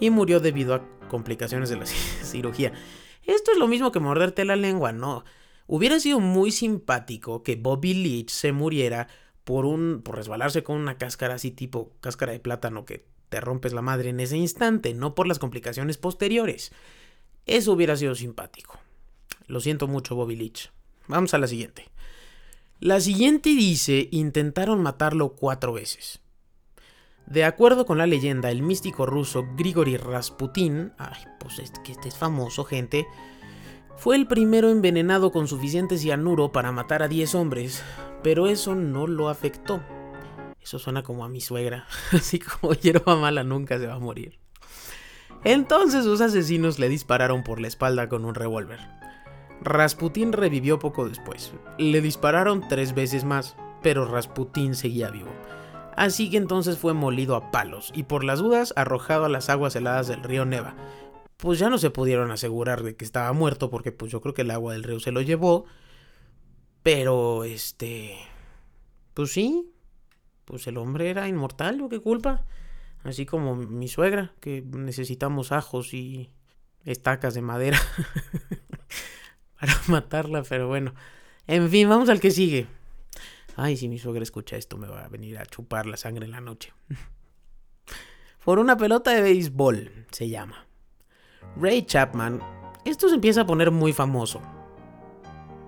y 0.00 0.10
murió 0.10 0.40
debido 0.40 0.74
a 0.74 0.82
complicaciones 1.08 1.68
de 1.68 1.76
la 1.76 1.86
cirugía. 1.86 2.72
Esto 3.24 3.52
es 3.52 3.58
lo 3.58 3.68
mismo 3.68 3.92
que 3.92 4.00
morderte 4.00 4.44
la 4.44 4.56
lengua, 4.56 4.92
¿no? 4.92 5.24
Hubiera 5.66 6.00
sido 6.00 6.20
muy 6.20 6.50
simpático 6.50 7.42
que 7.42 7.56
Bobby 7.56 7.94
Leach 7.94 8.30
se 8.30 8.52
muriera 8.52 9.08
por 9.50 9.66
un 9.66 10.02
por 10.04 10.14
resbalarse 10.14 10.62
con 10.62 10.76
una 10.76 10.96
cáscara 10.96 11.34
así 11.34 11.50
tipo 11.50 11.90
cáscara 12.00 12.30
de 12.30 12.38
plátano 12.38 12.84
que 12.84 13.04
te 13.30 13.40
rompes 13.40 13.72
la 13.72 13.82
madre 13.82 14.10
en 14.10 14.20
ese 14.20 14.36
instante, 14.36 14.94
no 14.94 15.16
por 15.16 15.26
las 15.26 15.40
complicaciones 15.40 15.98
posteriores. 15.98 16.70
Eso 17.46 17.72
hubiera 17.72 17.96
sido 17.96 18.14
simpático. 18.14 18.78
Lo 19.48 19.58
siento 19.58 19.88
mucho, 19.88 20.14
Bobby 20.14 20.36
Leach. 20.36 20.70
Vamos 21.08 21.34
a 21.34 21.38
la 21.38 21.48
siguiente. 21.48 21.88
La 22.78 23.00
siguiente 23.00 23.48
dice, 23.48 24.06
intentaron 24.12 24.84
matarlo 24.84 25.30
cuatro 25.30 25.72
veces. 25.72 26.20
De 27.26 27.42
acuerdo 27.42 27.86
con 27.86 27.98
la 27.98 28.06
leyenda, 28.06 28.52
el 28.52 28.62
místico 28.62 29.04
ruso 29.04 29.48
Grigori 29.56 29.96
Rasputin, 29.96 30.92
ay, 30.96 31.24
pues 31.40 31.58
es 31.58 31.72
que 31.82 31.90
este 31.90 32.06
es 32.06 32.16
famoso, 32.16 32.62
gente, 32.62 33.04
fue 33.96 34.14
el 34.14 34.28
primero 34.28 34.70
envenenado 34.70 35.32
con 35.32 35.48
suficiente 35.48 35.98
cianuro 35.98 36.52
para 36.52 36.70
matar 36.70 37.02
a 37.02 37.08
10 37.08 37.34
hombres, 37.34 37.82
pero 38.22 38.46
eso 38.46 38.74
no 38.74 39.06
lo 39.06 39.28
afectó. 39.28 39.82
Eso 40.62 40.78
suena 40.78 41.02
como 41.02 41.24
a 41.24 41.28
mi 41.28 41.40
suegra, 41.40 41.86
así 42.12 42.38
como 42.38 42.74
hierba 42.74 43.16
mala 43.16 43.44
nunca 43.44 43.78
se 43.78 43.86
va 43.86 43.94
a 43.94 43.98
morir. 43.98 44.38
Entonces 45.44 46.04
sus 46.04 46.20
asesinos 46.20 46.78
le 46.78 46.88
dispararon 46.88 47.42
por 47.42 47.60
la 47.60 47.68
espalda 47.68 48.08
con 48.08 48.24
un 48.24 48.34
revólver. 48.34 48.78
Rasputín 49.62 50.32
revivió 50.32 50.78
poco 50.78 51.08
después. 51.08 51.52
Le 51.78 52.00
dispararon 52.00 52.66
tres 52.68 52.94
veces 52.94 53.24
más, 53.24 53.56
pero 53.82 54.04
Rasputín 54.04 54.74
seguía 54.74 55.10
vivo. 55.10 55.30
Así 55.96 56.30
que 56.30 56.36
entonces 56.36 56.78
fue 56.78 56.94
molido 56.94 57.36
a 57.36 57.50
palos 57.50 57.90
y 57.94 58.04
por 58.04 58.24
las 58.24 58.38
dudas 58.38 58.72
arrojado 58.76 59.26
a 59.26 59.28
las 59.28 59.50
aguas 59.50 59.76
heladas 59.76 60.08
del 60.08 60.22
río 60.22 60.44
Neva, 60.44 60.74
pues 61.36 61.58
ya 61.58 61.68
no 61.68 61.78
se 61.78 61.90
pudieron 61.90 62.30
asegurar 62.30 62.82
de 62.82 62.96
que 62.96 63.04
estaba 63.04 63.32
muerto 63.32 63.70
porque 63.70 63.92
pues 63.92 64.12
yo 64.12 64.20
creo 64.20 64.34
que 64.34 64.42
el 64.42 64.50
agua 64.50 64.72
del 64.72 64.82
río 64.82 65.00
se 65.00 65.12
lo 65.12 65.20
llevó. 65.20 65.64
Pero 66.82 67.44
este... 67.44 68.16
Pues 69.14 69.32
sí, 69.32 69.70
pues 70.44 70.66
el 70.66 70.78
hombre 70.78 71.10
era 71.10 71.28
inmortal, 71.28 71.80
¿o 71.80 71.88
qué 71.88 72.00
culpa? 72.00 72.44
Así 73.02 73.26
como 73.26 73.56
mi 73.56 73.88
suegra, 73.88 74.32
que 74.40 74.62
necesitamos 74.62 75.52
ajos 75.52 75.94
y 75.94 76.30
estacas 76.84 77.34
de 77.34 77.42
madera 77.42 77.78
para 79.60 79.74
matarla, 79.88 80.42
pero 80.42 80.68
bueno. 80.68 80.94
En 81.46 81.68
fin, 81.70 81.88
vamos 81.88 82.08
al 82.08 82.20
que 82.20 82.30
sigue. 82.30 82.66
Ay, 83.56 83.76
si 83.76 83.88
mi 83.88 83.98
suegra 83.98 84.22
escucha 84.22 84.56
esto 84.56 84.76
me 84.76 84.86
va 84.86 85.04
a 85.04 85.08
venir 85.08 85.38
a 85.38 85.46
chupar 85.46 85.86
la 85.86 85.96
sangre 85.96 86.24
en 86.24 86.30
la 86.30 86.40
noche. 86.40 86.72
Por 88.44 88.58
una 88.58 88.76
pelota 88.76 89.10
de 89.10 89.22
béisbol, 89.22 90.06
se 90.10 90.28
llama. 90.28 90.66
Ray 91.56 91.82
Chapman, 91.82 92.40
esto 92.84 93.08
se 93.08 93.16
empieza 93.16 93.42
a 93.42 93.46
poner 93.46 93.70
muy 93.70 93.92
famoso. 93.92 94.40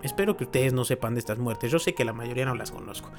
Espero 0.02 0.36
que 0.36 0.44
ustedes 0.44 0.72
no 0.72 0.84
sepan 0.84 1.14
de 1.14 1.20
estas 1.20 1.38
muertes, 1.38 1.70
yo 1.70 1.78
sé 1.78 1.94
que 1.94 2.04
la 2.04 2.12
mayoría 2.12 2.44
no 2.44 2.54
las 2.54 2.70
conozco. 2.70 3.10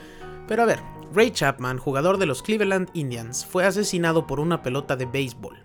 Pero 0.47 0.63
a 0.63 0.65
ver, 0.65 0.79
Ray 1.13 1.31
Chapman, 1.31 1.77
jugador 1.77 2.17
de 2.17 2.25
los 2.25 2.43
Cleveland 2.43 2.89
Indians, 2.93 3.45
fue 3.45 3.65
asesinado 3.65 4.27
por 4.27 4.39
una 4.39 4.61
pelota 4.61 4.95
de 4.95 5.05
béisbol. 5.05 5.63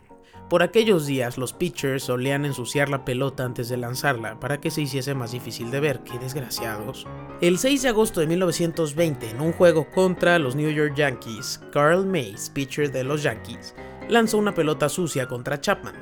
Por 0.48 0.62
aquellos 0.62 1.04
días 1.04 1.36
los 1.36 1.52
pitchers 1.52 2.04
solían 2.04 2.46
ensuciar 2.46 2.88
la 2.88 3.04
pelota 3.04 3.44
antes 3.44 3.68
de 3.68 3.76
lanzarla 3.76 4.40
para 4.40 4.60
que 4.60 4.70
se 4.70 4.80
hiciese 4.80 5.14
más 5.14 5.32
difícil 5.32 5.70
de 5.70 5.80
ver, 5.80 6.00
qué 6.00 6.18
desgraciados. 6.18 7.06
El 7.42 7.58
6 7.58 7.82
de 7.82 7.88
agosto 7.90 8.20
de 8.20 8.28
1920, 8.28 9.28
en 9.28 9.42
un 9.42 9.52
juego 9.52 9.90
contra 9.90 10.38
los 10.38 10.56
New 10.56 10.70
York 10.70 10.94
Yankees, 10.94 11.60
Carl 11.70 12.06
Mays, 12.06 12.48
pitcher 12.48 12.90
de 12.90 13.04
los 13.04 13.22
Yankees, 13.22 13.74
lanzó 14.08 14.38
una 14.38 14.54
pelota 14.54 14.88
sucia 14.88 15.26
contra 15.28 15.60
Chapman, 15.60 15.96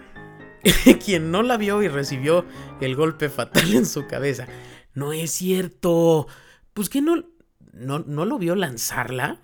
quien 1.04 1.32
no 1.32 1.42
la 1.42 1.56
vio 1.56 1.82
y 1.82 1.88
recibió 1.88 2.44
el 2.80 2.94
golpe 2.94 3.28
fatal 3.28 3.74
en 3.74 3.84
su 3.84 4.06
cabeza. 4.06 4.46
No 4.96 5.12
es 5.12 5.30
cierto. 5.30 6.26
Pues 6.74 6.88
que 6.88 7.02
no, 7.02 7.24
no, 7.72 8.00
no 8.00 8.24
lo 8.24 8.38
vio 8.38 8.56
lanzarla. 8.56 9.42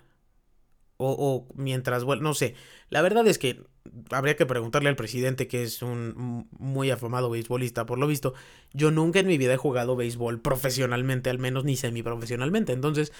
O, 0.96 1.12
o 1.12 1.54
mientras, 1.54 2.04
bueno, 2.04 2.22
no 2.22 2.34
sé. 2.34 2.54
La 2.88 3.02
verdad 3.02 3.26
es 3.26 3.38
que 3.38 3.62
habría 4.10 4.36
que 4.36 4.46
preguntarle 4.46 4.88
al 4.88 4.96
presidente, 4.96 5.48
que 5.48 5.62
es 5.62 5.82
un 5.82 6.48
muy 6.58 6.90
afamado 6.90 7.28
beisbolista, 7.30 7.84
por 7.86 7.98
lo 7.98 8.06
visto. 8.06 8.34
Yo 8.72 8.90
nunca 8.90 9.20
en 9.20 9.26
mi 9.26 9.36
vida 9.38 9.54
he 9.54 9.58
jugado 9.58 9.94
béisbol 9.94 10.40
profesionalmente, 10.40 11.28
al 11.30 11.38
menos 11.38 11.64
ni 11.64 11.76
semiprofesionalmente. 11.76 12.72
Entonces, 12.72 13.12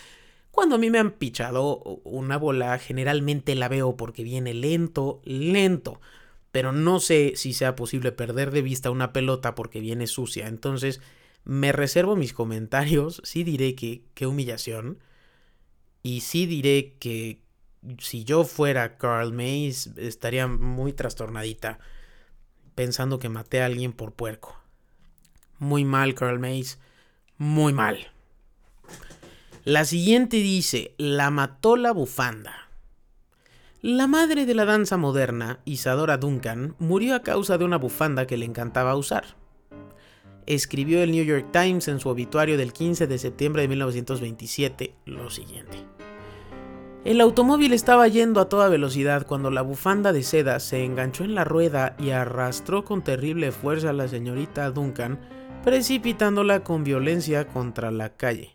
cuando 0.50 0.76
a 0.76 0.78
mí 0.78 0.90
me 0.90 0.98
han 1.00 1.12
pichado 1.12 1.82
una 2.04 2.38
bola, 2.38 2.78
generalmente 2.78 3.54
la 3.56 3.68
veo 3.68 3.96
porque 3.96 4.22
viene 4.24 4.54
lento, 4.54 5.20
lento. 5.24 6.00
Pero 6.50 6.72
no 6.72 7.00
sé 7.00 7.32
si 7.36 7.52
sea 7.52 7.76
posible 7.76 8.12
perder 8.12 8.52
de 8.52 8.62
vista 8.62 8.90
una 8.90 9.12
pelota 9.12 9.54
porque 9.54 9.80
viene 9.80 10.06
sucia. 10.06 10.48
Entonces, 10.48 11.00
me 11.44 11.72
reservo 11.72 12.16
mis 12.16 12.32
comentarios. 12.32 13.20
Sí 13.24 13.44
diré 13.44 13.74
que 13.74 14.04
qué 14.14 14.26
humillación. 14.26 14.98
Y 16.02 16.20
sí 16.20 16.46
diré 16.46 16.96
que 16.98 17.42
si 17.98 18.24
yo 18.24 18.44
fuera 18.44 18.96
Carl 18.96 19.32
Mays, 19.32 19.88
estaría 19.96 20.46
muy 20.46 20.92
trastornadita. 20.92 21.78
Pensando 22.74 23.18
que 23.18 23.28
maté 23.28 23.62
a 23.62 23.66
alguien 23.66 23.92
por 23.92 24.12
puerco. 24.12 24.58
Muy 25.58 25.84
mal, 25.84 26.14
Carl 26.14 26.38
Mays. 26.38 26.78
Muy 27.38 27.72
mal. 27.72 28.10
La 29.64 29.84
siguiente 29.84 30.38
dice, 30.38 30.94
la 30.98 31.30
mató 31.30 31.76
la 31.76 31.92
bufanda. 31.92 32.68
La 33.80 34.06
madre 34.06 34.46
de 34.46 34.54
la 34.54 34.64
danza 34.64 34.96
moderna, 34.96 35.60
Isadora 35.64 36.16
Duncan, 36.16 36.76
murió 36.78 37.14
a 37.14 37.22
causa 37.22 37.58
de 37.58 37.64
una 37.64 37.78
bufanda 37.78 38.26
que 38.26 38.36
le 38.36 38.44
encantaba 38.44 38.96
usar. 38.96 39.36
Escribió 40.46 41.02
el 41.02 41.12
New 41.12 41.24
York 41.24 41.48
Times 41.52 41.88
en 41.88 42.00
su 42.00 42.08
obituario 42.08 42.56
del 42.56 42.72
15 42.72 43.06
de 43.06 43.18
septiembre 43.18 43.62
de 43.62 43.68
1927 43.68 44.94
lo 45.06 45.30
siguiente. 45.30 45.78
El 47.04 47.20
automóvil 47.20 47.72
estaba 47.72 48.06
yendo 48.06 48.40
a 48.40 48.48
toda 48.48 48.68
velocidad 48.68 49.26
cuando 49.26 49.50
la 49.50 49.62
bufanda 49.62 50.12
de 50.12 50.22
seda 50.22 50.60
se 50.60 50.84
enganchó 50.84 51.24
en 51.24 51.34
la 51.34 51.44
rueda 51.44 51.96
y 51.98 52.10
arrastró 52.10 52.84
con 52.84 53.02
terrible 53.02 53.50
fuerza 53.50 53.90
a 53.90 53.92
la 53.92 54.06
señorita 54.06 54.70
Duncan, 54.70 55.18
precipitándola 55.64 56.62
con 56.62 56.84
violencia 56.84 57.48
contra 57.48 57.90
la 57.90 58.10
calle. 58.10 58.54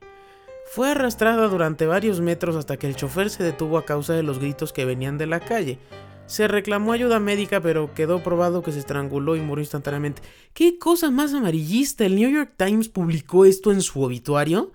Fue 0.70 0.91
arrastrada 0.91 1.48
durante 1.48 1.88
varios 1.88 2.22
metros 2.22 2.56
hasta 2.56 2.77
que 2.77 2.88
el 2.88 2.96
chofer 2.96 3.29
se 3.29 3.44
detuvo 3.44 3.77
a 3.77 3.86
causa 3.86 4.13
de 4.13 4.24
los 4.24 4.39
gritos 4.39 4.72
que 4.72 4.86
venían 4.86 5.17
de 5.17 5.27
la 5.27 5.39
calle. 5.39 5.79
Se 6.27 6.50
reclamó 6.50 6.91
ayuda 6.91 7.22
médica, 7.22 7.62
pero 7.62 7.93
quedó 7.93 8.22
probado 8.22 8.62
que 8.62 8.74
se 8.74 8.79
estranguló 8.79 9.38
y 9.38 9.41
murió 9.41 9.63
instantáneamente. 9.63 10.22
¿Qué 10.53 10.77
cosa 10.77 11.10
más 11.10 11.34
amarillista? 11.34 12.05
El 12.05 12.17
New 12.17 12.29
York 12.29 12.53
Times 12.57 12.89
publicó 12.89 13.46
esto 13.46 13.72
en 13.72 13.81
su 13.81 14.03
obituario. 14.03 14.74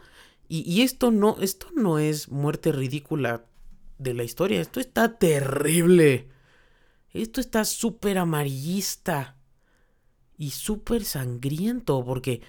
Y, 0.49 0.61
y 0.61 0.81
esto 0.81 1.11
no, 1.11 1.37
esto 1.41 1.67
no 1.75 1.99
es 1.99 2.31
muerte 2.31 2.73
ridícula 2.73 3.45
de 3.99 4.15
la 4.15 4.25
historia. 4.25 4.63
Esto 4.63 4.81
está 4.81 5.19
terrible. 5.19 6.31
Esto 7.13 7.43
está 7.43 7.67
súper 7.67 8.17
amarillista. 8.17 9.37
Y 10.39 10.53
súper 10.53 11.05
sangriento. 11.05 12.03
Porque... 12.03 12.41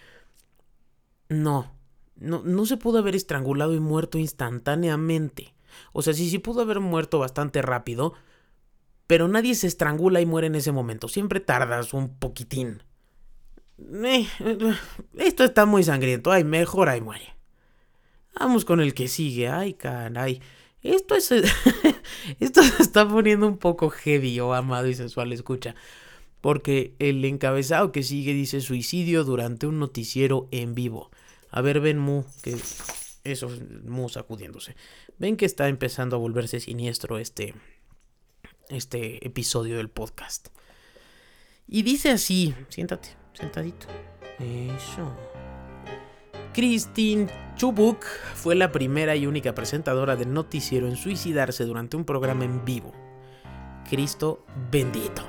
No. 1.28 1.76
No, 2.16 2.42
no 2.46 2.66
se 2.66 2.78
pudo 2.78 3.00
haber 3.00 3.18
estrangulado 3.18 3.74
y 3.74 3.82
muerto 3.82 4.18
instantáneamente. 4.18 5.56
O 5.92 6.02
sea, 6.02 6.14
sí, 6.14 6.30
sí 6.30 6.40
pudo 6.40 6.62
haber 6.62 6.80
muerto 6.80 7.20
bastante 7.20 7.62
rápido. 7.62 8.14
Pero 9.08 9.28
nadie 9.28 9.56
se 9.56 9.68
estrangula 9.68 10.22
y 10.22 10.26
muere 10.26 10.48
en 10.48 10.56
ese 10.56 10.72
momento. 10.72 11.08
Siempre 11.08 11.40
tardas 11.40 11.94
un 11.94 12.18
poquitín. 12.18 12.84
Eh, 13.78 14.28
esto 15.18 15.44
está 15.44 15.66
muy 15.66 15.84
sangriento. 15.84 16.32
Ay, 16.32 16.44
mejor 16.44 16.90
ahí 16.90 17.02
muere. 17.02 17.36
Vamos 18.40 18.66
con 18.66 18.80
el 18.80 18.94
que 18.94 19.08
sigue. 19.08 19.50
Ay, 19.50 19.74
caray. 19.74 20.42
Esto 20.82 21.16
es. 21.16 21.32
esto 22.40 22.64
se 22.64 22.84
está 22.84 23.08
poniendo 23.08 23.48
un 23.48 23.58
poco 23.58 23.90
heavy, 23.90 24.40
oh 24.40 24.54
amado 24.54 24.88
y 24.88 24.94
sensual, 24.94 25.32
escucha. 25.32 25.76
Porque 26.42 26.94
el 27.00 27.24
encabezado 27.24 27.92
que 27.92 28.04
sigue 28.04 28.34
dice 28.34 28.60
suicidio 28.60 29.24
durante 29.24 29.66
un 29.66 29.80
noticiero 29.80 30.50
en 30.52 30.76
vivo. 30.76 31.10
A 31.50 31.62
ver, 31.62 31.80
ven 31.80 32.00
Mu, 32.00 32.24
que. 32.42 32.58
Eso, 33.24 33.50
Mu 33.86 34.10
sacudiéndose. 34.10 34.76
Ven 35.18 35.38
que 35.38 35.46
está 35.46 35.70
empezando 35.70 36.18
a 36.18 36.20
volverse 36.20 36.60
siniestro 36.60 37.18
este. 37.18 37.54
Este 38.70 39.26
episodio 39.26 39.78
del 39.78 39.90
podcast. 39.90 40.48
Y 41.68 41.84
dice 41.84 42.12
así. 42.12 42.56
Siéntate, 42.70 43.10
sentadito. 43.34 43.88
Eso. 44.40 45.12
Christine 46.54 47.28
Chubuk 47.56 48.06
fue 48.36 48.56
la 48.56 48.72
primera 48.72 49.16
y 49.16 49.26
única 49.26 49.54
presentadora 49.54 50.16
del 50.16 50.34
noticiero 50.34 50.88
en 50.88 50.96
suicidarse 50.96 51.66
durante 51.66 51.98
un 51.98 52.06
programa 52.06 52.46
en 52.46 52.64
vivo. 52.64 52.94
Cristo 53.90 54.46
bendito. 54.72 55.24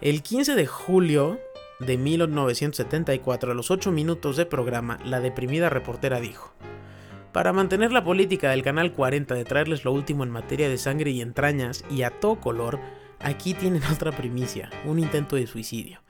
El 0.00 0.22
15 0.22 0.54
de 0.54 0.66
julio 0.66 1.40
de 1.80 1.96
1974, 1.96 3.52
a 3.52 3.54
los 3.54 3.70
8 3.70 3.90
minutos 3.92 4.36
de 4.36 4.46
programa, 4.46 4.98
la 5.04 5.20
deprimida 5.20 5.70
reportera 5.70 6.20
dijo, 6.20 6.52
para 7.36 7.52
mantener 7.52 7.92
la 7.92 8.02
política 8.02 8.48
del 8.48 8.62
Canal 8.62 8.94
40 8.94 9.34
de 9.34 9.44
traerles 9.44 9.84
lo 9.84 9.92
último 9.92 10.24
en 10.24 10.30
materia 10.30 10.70
de 10.70 10.78
sangre 10.78 11.10
y 11.10 11.20
entrañas 11.20 11.84
y 11.90 12.00
a 12.00 12.08
todo 12.08 12.40
color, 12.40 12.80
aquí 13.18 13.52
tienen 13.52 13.82
otra 13.92 14.10
primicia, 14.10 14.70
un 14.86 14.98
intento 14.98 15.36
de 15.36 15.46
suicidio. 15.46 16.00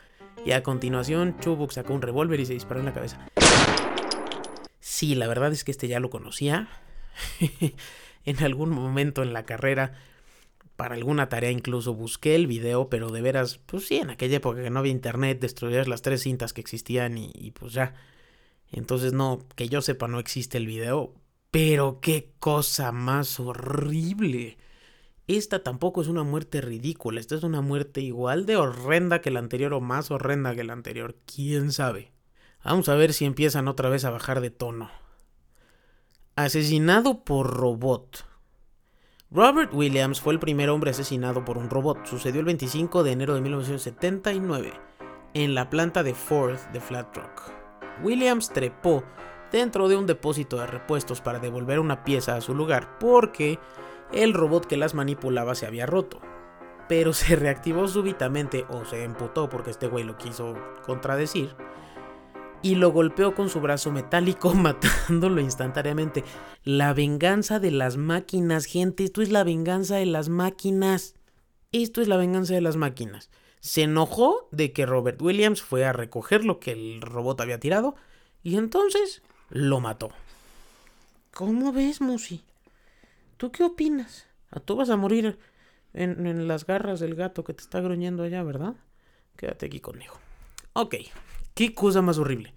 Y 0.45 0.53
a 0.53 0.63
continuación, 0.63 1.37
Chubuk 1.41 1.73
sacó 1.73 1.95
un 1.95 2.03
revólver 2.03 2.39
y 2.39 2.47
se 2.47 2.53
disparó 2.53 2.79
en 2.79 2.87
la 2.87 2.93
cabeza. 2.93 3.27
Sí, 4.79 5.17
la 5.17 5.27
verdad 5.27 5.51
es 5.51 5.65
que 5.65 5.73
este 5.73 5.89
ya 5.89 5.99
lo 5.99 6.11
conocía. 6.11 6.69
en 8.25 8.45
algún 8.45 8.71
momento 8.71 9.25
en 9.25 9.33
la 9.33 9.45
carrera, 9.45 9.95
para 10.77 10.95
alguna 10.95 11.29
tarea 11.29 11.51
incluso 11.51 11.93
busqué 11.93 12.37
el 12.37 12.47
video, 12.47 12.89
pero 12.89 13.11
de 13.11 13.23
veras, 13.23 13.59
pues 13.67 13.85
sí, 13.89 13.97
en 13.97 14.11
aquella 14.11 14.37
época 14.37 14.63
que 14.63 14.71
no 14.71 14.79
había 14.79 14.93
internet, 14.93 15.41
destruías 15.41 15.89
las 15.89 16.03
tres 16.03 16.23
cintas 16.23 16.53
que 16.53 16.61
existían 16.61 17.19
y, 17.19 17.33
y 17.35 17.51
pues 17.51 17.73
ya. 17.73 17.95
Entonces 18.73 19.13
no, 19.13 19.41
que 19.55 19.69
yo 19.69 19.83
sepa, 19.83 20.09
no 20.09 20.19
existe 20.19 20.59
el 20.59 20.67
video. 20.67 21.15
Pero 21.51 22.01
qué 22.01 22.33
cosa 22.39 22.93
más 22.93 23.41
horrible. 23.41 24.59
Esta 25.27 25.63
tampoco 25.63 26.03
es 26.03 26.09
una 26.09 26.23
muerte 26.23 26.61
ridícula, 26.61 27.19
esta 27.19 27.35
es 27.35 27.43
una 27.43 27.61
muerte 27.61 28.01
igual 28.01 28.47
de 28.47 28.57
horrenda 28.57 29.21
que 29.21 29.33
la 29.33 29.41
anterior 29.41 29.75
o 29.75 29.81
más 29.81 30.11
horrenda 30.13 30.55
que 30.55 30.63
la 30.63 30.73
anterior, 30.73 31.17
quién 31.27 31.73
sabe. 31.73 32.13
Vamos 32.65 32.89
a 32.89 32.95
ver 32.95 33.13
si 33.13 33.25
empiezan 33.25 33.67
otra 33.67 33.89
vez 33.89 34.05
a 34.05 34.11
bajar 34.11 34.41
de 34.41 34.51
tono. 34.51 34.91
Asesinado 36.37 37.25
por 37.25 37.57
robot. 37.57 38.25
Robert 39.31 39.75
Williams 39.75 40.21
fue 40.21 40.33
el 40.33 40.39
primer 40.39 40.71
hombre 40.71 40.91
asesinado 40.91 41.45
por 41.45 41.59
un 41.59 41.71
robot. 41.71 42.07
Sucedió 42.07 42.41
el 42.41 42.47
25 42.47 43.03
de 43.03 43.13
enero 43.13 43.35
de 43.35 43.41
1979 43.41 44.73
en 45.35 45.55
la 45.55 45.71
planta 45.71 46.05
de 46.05 46.15
Ford 46.15 46.59
de 46.73 46.81
Flat 46.81 47.17
Rock. 47.17 47.56
Williams 48.03 48.51
trepó 48.51 49.05
dentro 49.53 49.89
de 49.89 49.97
un 49.97 50.07
depósito 50.07 50.59
de 50.59 50.67
repuestos 50.67 51.21
para 51.21 51.39
devolver 51.39 51.79
una 51.79 52.05
pieza 52.05 52.37
a 52.37 52.41
su 52.41 52.55
lugar 52.55 52.99
porque 52.99 53.59
el 54.13 54.35
robot 54.35 54.67
que 54.67 54.77
las 54.77 54.95
manipulaba 54.95 55.55
se 55.55 55.67
había 55.67 55.87
roto. 55.87 56.21
Pero 56.89 57.13
se 57.15 57.37
reactivó 57.37 57.89
súbitamente 57.89 58.65
o 58.69 58.85
se 58.85 59.05
emputó 59.05 59.49
porque 59.49 59.71
este 59.71 59.89
güey 59.89 60.05
lo 60.05 60.17
quiso 60.17 60.55
contradecir 60.85 61.55
y 62.63 62.75
lo 62.75 62.91
golpeó 62.91 63.35
con 63.35 63.49
su 63.49 63.61
brazo 63.61 63.93
metálico 63.93 64.55
matándolo 64.55 65.41
instantáneamente. 65.41 66.25
La 66.65 66.95
venganza 66.95 67.61
de 67.61 67.71
las 67.71 67.97
máquinas, 67.97 68.65
gente, 68.65 69.05
esto 69.05 69.23
es 69.23 69.31
la 69.31 69.45
venganza 69.45 69.97
de 69.97 70.07
las 70.07 70.29
máquinas. 70.29 71.15
Esto 71.73 72.01
es 72.01 72.09
la 72.09 72.17
venganza 72.17 72.55
de 72.55 72.61
las 72.61 72.77
máquinas. 72.77 73.31
Se 73.67 73.83
enojó 73.83 74.49
de 74.53 74.73
que 74.73 74.87
Robert 74.87 75.21
Williams 75.21 75.61
fue 75.61 75.85
a 75.85 75.93
recoger 75.93 76.45
lo 76.45 76.61
que 76.61 76.73
el 76.73 77.01
robot 77.01 77.41
había 77.41 77.59
tirado 77.59 77.97
y 78.43 78.57
entonces 78.57 79.23
lo 79.49 79.81
mató. 79.81 80.11
¿Cómo 81.35 81.73
ves, 81.73 82.01
Musi? 82.01 82.45
¿Tú 83.37 83.51
qué 83.51 83.65
opinas? 83.65 84.27
Ah, 84.51 84.61
tú 84.61 84.77
vas 84.77 84.89
a 84.89 84.97
morir 84.97 85.39
en, 85.95 86.27
en 86.27 86.47
las 86.47 86.65
garras 86.65 87.01
del 87.01 87.17
gato 87.17 87.43
que 87.43 87.55
te 87.55 87.63
está 87.63 87.81
gruñendo 87.81 88.23
allá, 88.23 88.43
¿verdad? 88.43 88.75
Quédate 89.37 89.67
aquí 89.67 89.81
conmigo. 89.81 90.15
Ok, 90.73 90.95
Qué 91.57 91.73
cosa 91.73 92.03
más 92.03 92.19
horrible. 92.19 92.53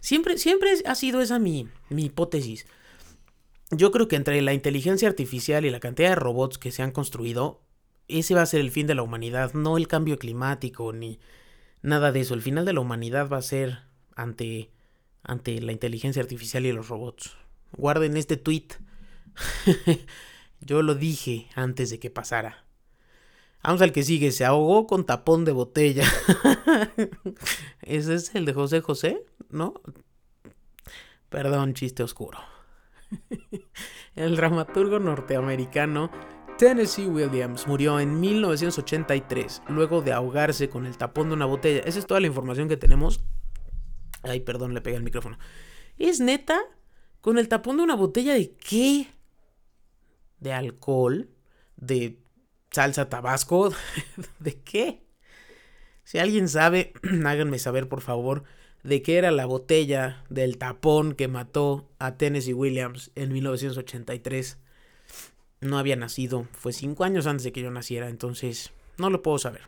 Siempre, 0.00 0.36
siempre 0.36 0.70
ha 0.84 0.94
sido 0.94 1.22
esa 1.22 1.38
mi, 1.38 1.68
mi 1.88 2.04
hipótesis. 2.04 2.66
Yo 3.70 3.90
creo 3.90 4.08
que 4.08 4.16
entre 4.16 4.42
la 4.42 4.52
inteligencia 4.52 5.08
artificial 5.08 5.64
y 5.64 5.70
la 5.70 5.80
cantidad 5.80 6.10
de 6.10 6.16
robots 6.16 6.58
que 6.58 6.70
se 6.70 6.82
han 6.82 6.92
construido, 6.92 7.62
ese 8.08 8.34
va 8.34 8.42
a 8.42 8.46
ser 8.46 8.60
el 8.60 8.70
fin 8.70 8.86
de 8.86 8.94
la 8.94 9.02
humanidad, 9.02 9.54
no 9.54 9.76
el 9.76 9.88
cambio 9.88 10.18
climático 10.18 10.92
ni 10.92 11.20
nada 11.82 12.12
de 12.12 12.20
eso. 12.20 12.34
El 12.34 12.42
final 12.42 12.64
de 12.64 12.72
la 12.72 12.80
humanidad 12.80 13.28
va 13.28 13.38
a 13.38 13.42
ser 13.42 13.80
ante, 14.14 14.70
ante 15.22 15.60
la 15.60 15.72
inteligencia 15.72 16.22
artificial 16.22 16.66
y 16.66 16.72
los 16.72 16.88
robots. 16.88 17.36
Guarden 17.72 18.16
este 18.16 18.36
tweet. 18.36 18.68
Yo 20.60 20.82
lo 20.82 20.94
dije 20.94 21.48
antes 21.54 21.90
de 21.90 21.98
que 21.98 22.10
pasara. 22.10 22.64
Vamos 23.62 23.82
al 23.82 23.92
que 23.92 24.02
sigue. 24.02 24.30
Se 24.30 24.44
ahogó 24.44 24.86
con 24.86 25.04
tapón 25.04 25.44
de 25.44 25.52
botella. 25.52 26.04
¿Ese 27.82 28.14
es 28.14 28.34
el 28.34 28.44
de 28.44 28.52
José 28.52 28.80
José? 28.80 29.24
¿No? 29.50 29.74
Perdón, 31.28 31.74
chiste 31.74 32.02
oscuro. 32.02 32.38
el 34.16 34.36
dramaturgo 34.36 34.98
norteamericano 34.98 36.10
Tennessee 36.58 37.06
Williams 37.06 37.66
murió 37.66 38.00
en 38.00 38.18
1983 38.18 39.62
luego 39.68 40.00
de 40.00 40.12
ahogarse 40.12 40.70
con 40.70 40.86
el 40.86 40.96
tapón 40.96 41.28
de 41.28 41.34
una 41.34 41.44
botella. 41.44 41.82
Esa 41.84 41.98
es 41.98 42.06
toda 42.06 42.20
la 42.20 42.28
información 42.28 42.66
que 42.66 42.78
tenemos. 42.78 43.20
Ay, 44.22 44.40
perdón, 44.40 44.72
le 44.72 44.80
pegué 44.80 44.96
el 44.96 45.02
micrófono. 45.02 45.38
¿Es 45.98 46.18
neta? 46.20 46.58
¿Con 47.20 47.36
el 47.36 47.48
tapón 47.48 47.76
de 47.76 47.82
una 47.82 47.94
botella 47.94 48.32
de 48.32 48.52
qué? 48.52 49.08
¿De 50.40 50.54
alcohol? 50.54 51.28
¿De 51.76 52.20
salsa 52.70 53.10
tabasco? 53.10 53.74
¿De 54.38 54.58
qué? 54.62 55.02
Si 56.04 56.18
alguien 56.18 56.48
sabe, 56.48 56.94
háganme 57.26 57.58
saber 57.58 57.86
por 57.86 58.00
favor 58.00 58.44
de 58.82 59.02
qué 59.02 59.18
era 59.18 59.30
la 59.30 59.44
botella 59.44 60.24
del 60.30 60.56
tapón 60.56 61.12
que 61.12 61.28
mató 61.28 61.90
a 61.98 62.16
Tennessee 62.16 62.54
Williams 62.54 63.10
en 63.14 63.32
1983. 63.32 64.58
No 65.60 65.78
había 65.78 65.96
nacido, 65.96 66.46
fue 66.52 66.72
cinco 66.72 67.04
años 67.04 67.26
antes 67.26 67.44
de 67.44 67.52
que 67.52 67.62
yo 67.62 67.70
naciera, 67.70 68.08
entonces 68.08 68.72
no 68.98 69.10
lo 69.10 69.22
puedo 69.22 69.38
saber. 69.38 69.62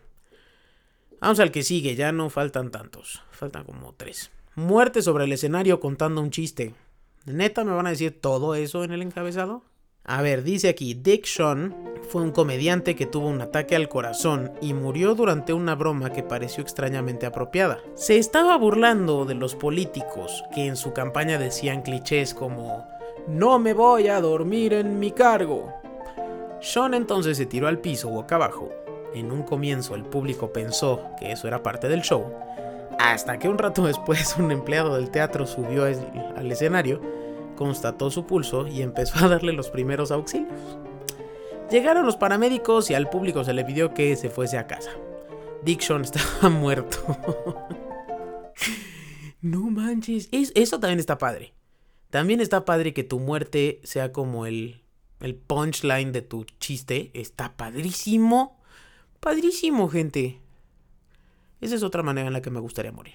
Vamos 1.21 1.41
al 1.41 1.51
que 1.51 1.63
sigue, 1.63 1.97
ya 1.97 2.13
no 2.13 2.31
faltan 2.31 2.71
tantos, 2.71 3.23
faltan 3.31 3.65
como 3.65 3.93
tres. 3.95 4.31
Muerte 4.55 5.03
sobre 5.03 5.25
el 5.25 5.33
escenario 5.33 5.81
contando 5.81 6.21
un 6.21 6.31
chiste. 6.31 6.75
¿Neta 7.27 7.65
me 7.65 7.73
van 7.73 7.87
a 7.87 7.91
decir 7.91 8.21
todo 8.21 8.55
eso 8.55 8.85
en 8.85 8.93
el 8.93 9.03
encabezado? 9.03 9.65
A 10.05 10.23
ver, 10.23 10.43
dice 10.43 10.69
aquí, 10.69 10.95
Dick 10.95 11.27
Sean 11.27 11.77
fue 12.09 12.23
un 12.23 12.31
comediante 12.31 12.97
que 12.97 13.05
tuvo 13.05 13.29
un 13.29 13.43
ataque 13.43 13.77
al 13.77 13.91
corazón 13.91 14.53
y 14.63 14.73
murió 14.73 15.15
durante 15.15 15.53
una 15.53 15.75
broma 15.75 16.11
que 16.13 16.23
pareció 16.23 16.63
extrañamente 16.63 17.27
apropiada. 17.27 17.81
Se 17.95 18.17
estaba 18.17 18.57
burlando 18.57 19.27
de 19.27 19.35
los 19.35 19.55
políticos 19.55 20.45
que 20.55 20.67
en 20.67 20.77
su 20.77 20.95
campaña 20.95 21.39
decían 21.39 21.83
clichés 21.83 22.33
como 22.33 22.89
No 23.29 23.59
me 23.59 23.75
voy 23.75 24.09
a 24.09 24.23
dormir 24.23 24.73
en 24.73 24.99
mi 24.99 25.11
cargo. 25.11 25.71
Sean 26.63 26.95
entonces 26.95 27.37
se 27.37 27.45
tiró 27.45 27.69
al 27.69 27.79
piso 27.79 28.09
boca 28.09 28.37
abajo. 28.37 28.71
En 29.15 29.31
un 29.31 29.43
comienzo 29.43 29.95
el 29.95 30.05
público 30.05 30.51
pensó 30.51 31.03
que 31.21 31.33
eso 31.33 31.47
era 31.47 31.63
parte 31.63 31.89
del 31.89 32.01
show, 32.01 32.33
hasta 32.99 33.39
que 33.39 33.51
un 33.51 33.59
rato 33.59 33.83
después 33.87 34.37
un 34.39 34.51
empleado 34.51 34.97
del 34.97 35.11
teatro 35.11 35.47
subió 35.47 35.85
al 35.85 36.51
escenario 36.51 37.03
constató 37.55 38.11
su 38.11 38.25
pulso 38.25 38.67
y 38.67 38.81
empezó 38.81 39.23
a 39.23 39.29
darle 39.29 39.53
los 39.53 39.69
primeros 39.69 40.11
auxilios. 40.11 40.79
Llegaron 41.71 42.07
los 42.07 42.17
paramédicos 42.17 42.91
y 42.91 42.95
al 42.95 43.11
público 43.11 43.45
se 43.45 43.53
le 43.53 43.65
pidió 43.65 43.93
que 43.93 44.17
se 44.17 44.31
fuese 44.31 44.57
a 44.57 44.67
casa. 44.67 44.91
Dixon 45.65 46.03
estaba 46.03 46.49
muerto. 46.49 46.99
no 49.43 49.71
manches. 49.71 50.31
eso 50.33 50.81
también 50.81 50.99
está 50.99 51.19
padre. 51.19 51.58
También 52.11 52.41
está 52.41 52.65
padre 52.65 52.95
que 52.95 53.05
tu 53.05 53.19
muerte 53.19 53.81
sea 53.85 54.13
como 54.13 54.47
el, 54.47 54.83
el 55.21 55.35
punchline 55.35 56.13
de 56.13 56.23
tu 56.23 56.45
chiste. 56.59 57.11
Está 57.15 57.57
padrísimo. 57.57 58.59
Padrísimo, 59.21 59.89
gente. 59.89 60.41
Esa 61.61 61.75
es 61.75 61.83
otra 61.83 62.03
manera 62.03 62.29
en 62.29 62.33
la 62.33 62.43
que 62.43 62.51
me 62.51 62.61
gustaría 62.61 62.93
morir. 62.93 63.15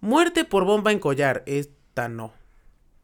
Muerte 0.00 0.44
por 0.44 0.64
bomba 0.64 0.92
en 0.92 0.98
collar. 0.98 1.42
Esta 1.46 2.08
no. 2.08 2.32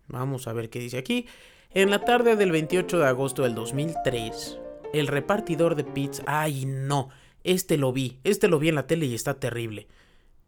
Vamos 0.06 0.48
a 0.48 0.52
ver 0.52 0.70
qué 0.70 0.78
dice 0.78 0.98
aquí. 0.98 1.26
En 1.70 1.90
la 1.90 2.04
tarde 2.04 2.36
del 2.36 2.50
28 2.50 2.98
de 2.98 3.06
agosto 3.06 3.42
del 3.42 3.54
2003, 3.54 4.58
el 4.94 5.06
repartidor 5.06 5.74
de 5.74 5.84
pizza... 5.84 6.22
¡Ay, 6.26 6.64
no! 6.64 7.10
Este 7.44 7.76
lo 7.76 7.92
vi. 7.92 8.18
Este 8.24 8.48
lo 8.48 8.58
vi 8.58 8.70
en 8.70 8.74
la 8.76 8.86
tele 8.86 9.06
y 9.06 9.14
está 9.14 9.34
terrible. 9.34 9.86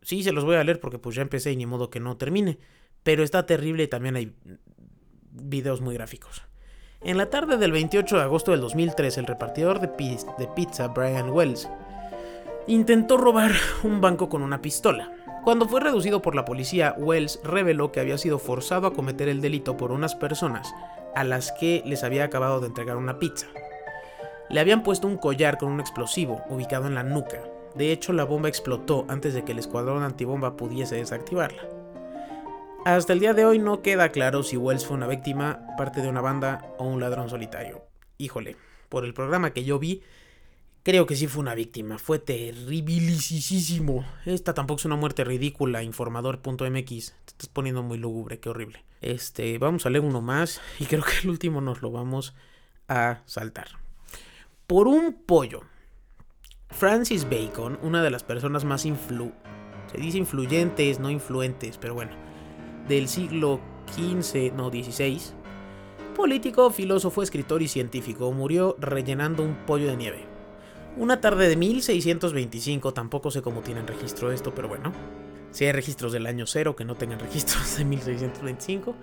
Sí, 0.03 0.23
se 0.23 0.33
los 0.33 0.45
voy 0.45 0.57
a 0.57 0.65
leer 0.65 0.81
porque 0.81 0.99
pues 0.99 1.15
ya 1.17 1.23
empecé 1.23 1.53
y 1.53 1.57
ni 1.57 1.67
modo 1.67 1.91
que 1.91 2.01
no 2.01 2.17
termine. 2.17 2.59
Pero 3.03 3.23
está 3.23 3.47
terrible 3.47 3.85
y 3.85 3.89
también 3.89 4.17
hay 4.17 4.35
videos 5.33 5.81
muy 5.81 5.95
gráficos. 5.95 6.43
En 7.03 7.17
la 7.17 7.31
tarde 7.31 7.57
del 7.57 7.73
28 7.73 8.17
de 8.17 8.23
agosto 8.23 8.51
del 8.51 8.61
2003, 8.61 9.19
el 9.19 9.27
repartidor 9.27 9.81
de, 9.81 9.89
de 9.89 10.47
pizza, 10.55 10.89
Brian 10.89 11.31
Wells, 11.31 11.69
intentó 12.67 13.17
robar 13.17 13.53
un 13.83 14.01
banco 14.01 14.29
con 14.29 14.43
una 14.43 14.61
pistola. 14.61 15.11
Cuando 15.45 15.67
fue 15.67 15.81
reducido 15.81 16.21
por 16.21 16.35
la 16.35 16.45
policía, 16.45 16.95
Wells 16.99 17.41
reveló 17.43 17.91
que 17.91 18.01
había 18.01 18.19
sido 18.19 18.39
forzado 18.39 18.87
a 18.87 18.93
cometer 18.93 19.29
el 19.29 19.41
delito 19.41 19.79
por 19.79 19.93
unas 19.93 20.15
personas 20.15 20.75
a 21.15 21.25
las 21.25 21.53
que 21.53 21.83
les 21.87 22.05
había 22.05 22.25
acabado 22.25 22.61
de 22.61 22.67
entregar 22.67 22.97
una 22.99 23.19
pizza. 23.19 23.47
Le 24.51 24.61
habían 24.61 24.83
puesto 24.83 25.07
un 25.07 25.17
collar 25.17 25.57
con 25.57 25.73
un 25.73 25.81
explosivo 25.81 26.43
ubicado 26.51 26.87
en 26.87 26.95
la 26.95 27.03
nuca. 27.03 27.41
De 27.75 27.93
hecho, 27.93 28.13
la 28.13 28.25
bomba 28.25 28.49
explotó 28.49 29.07
antes 29.09 29.33
de 29.33 29.45
que 29.45 29.53
el 29.53 29.59
escuadrón 29.59 30.03
antibomba 30.03 30.57
pudiese 30.57 30.97
desactivarla. 30.97 31.80
Hasta 32.85 33.13
el 33.13 33.21
día 33.21 33.35
de 33.35 33.45
hoy 33.45 33.59
no 33.59 33.83
queda 33.83 34.11
claro 34.11 34.43
si 34.43 34.57
Wells 34.57 34.87
fue 34.87 34.97
una 34.97 35.07
víctima, 35.07 35.61
parte 35.77 36.01
de 36.01 36.09
una 36.09 36.21
banda 36.21 36.75
o 36.79 36.85
un 36.85 37.01
ladrón 37.01 37.29
solitario. 37.29 37.85
Híjole, 38.19 38.57
por 38.89 39.05
el 39.05 39.15
programa 39.15 39.53
que 39.53 39.65
yo 39.65 39.79
vi, 39.79 40.03
Creo 40.83 41.05
que 41.05 41.15
sí 41.15 41.27
fue 41.27 41.43
una 41.43 41.55
víctima, 41.55 41.99
fue 41.99 42.19
terribilisísimo. 42.19 44.07
Esta 44.25 44.55
tampoco 44.55 44.79
es 44.79 44.87
una 44.87 44.97
muerte 44.97 45.25
ridícula, 45.25 45.83
informador.mx. 45.83 46.65
Te 46.65 47.31
estás 47.33 47.49
poniendo 47.53 47.83
muy 47.83 47.99
lúgubre, 47.99 48.41
qué 48.41 48.49
horrible. 48.49 48.83
Este, 49.03 49.59
vamos 49.59 49.85
a 49.85 49.91
leer 49.91 50.03
uno 50.03 50.23
más 50.23 50.63
y 50.79 50.87
creo 50.87 51.03
que 51.03 51.19
el 51.23 51.29
último 51.29 51.61
nos 51.61 51.83
lo 51.83 51.91
vamos 51.91 52.35
a 52.89 53.21
saltar. 53.27 53.69
Por 54.67 54.89
un 54.89 55.23
pollo. 55.27 55.65
Francis 56.71 57.29
Bacon, 57.29 57.79
una 57.83 58.03
de 58.03 58.11
las 58.11 58.25
personas 58.25 58.65
más 58.65 58.87
influ... 58.87 59.33
Se 59.93 59.99
dice 59.99 60.17
influyentes, 60.17 60.99
no 60.99 61.11
influentes, 61.11 61.77
pero 61.77 61.95
bueno. 61.95 62.30
Del 62.89 63.09
siglo 63.09 63.61
XV, 63.95 64.53
no 64.55 64.71
XVI. 64.71 65.21
Político, 66.15 66.71
filósofo, 66.71 67.23
escritor 67.23 67.63
y 67.63 67.69
científico. 67.69 68.33
Murió 68.33 68.77
rellenando 68.79 69.43
un 69.43 69.55
pollo 69.67 69.89
de 69.89 69.97
nieve. 69.97 70.31
Una 70.97 71.21
tarde 71.21 71.49
de 71.49 71.57
1625, 71.57 72.93
tampoco 72.93 73.31
sé 73.31 73.43
cómo 73.43 73.61
tienen 73.61 73.87
registro 73.87 74.33
esto, 74.33 74.53
pero 74.55 74.69
bueno. 74.69 74.93
Si 75.53 75.65
hay 75.65 75.73
registros 75.73 76.13
del 76.13 76.27
año 76.27 76.47
cero 76.47 76.77
que 76.77 76.85
no 76.85 76.97
tengan 76.97 77.21
registros 77.21 77.77
de 77.79 77.85
1625, 77.85 78.95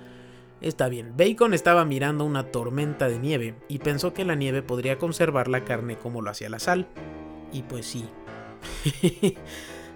está 0.61 0.89
bien. 0.89 1.13
Bacon 1.17 1.53
estaba 1.53 1.85
mirando 1.85 2.25
una 2.25 2.51
tormenta 2.51 3.07
de 3.07 3.19
nieve 3.19 3.55
y 3.69 3.79
pensó 3.79 4.13
que 4.13 4.25
la 4.25 4.35
nieve 4.35 4.61
podría 4.61 4.97
conservar 4.97 5.47
la 5.47 5.63
carne 5.63 5.97
como 5.97 6.21
lo 6.21 6.29
hacía 6.29 6.49
la 6.49 6.59
sal. 6.59 6.87
Y 7.53 7.63
pues 7.63 7.85
sí. 7.85 8.05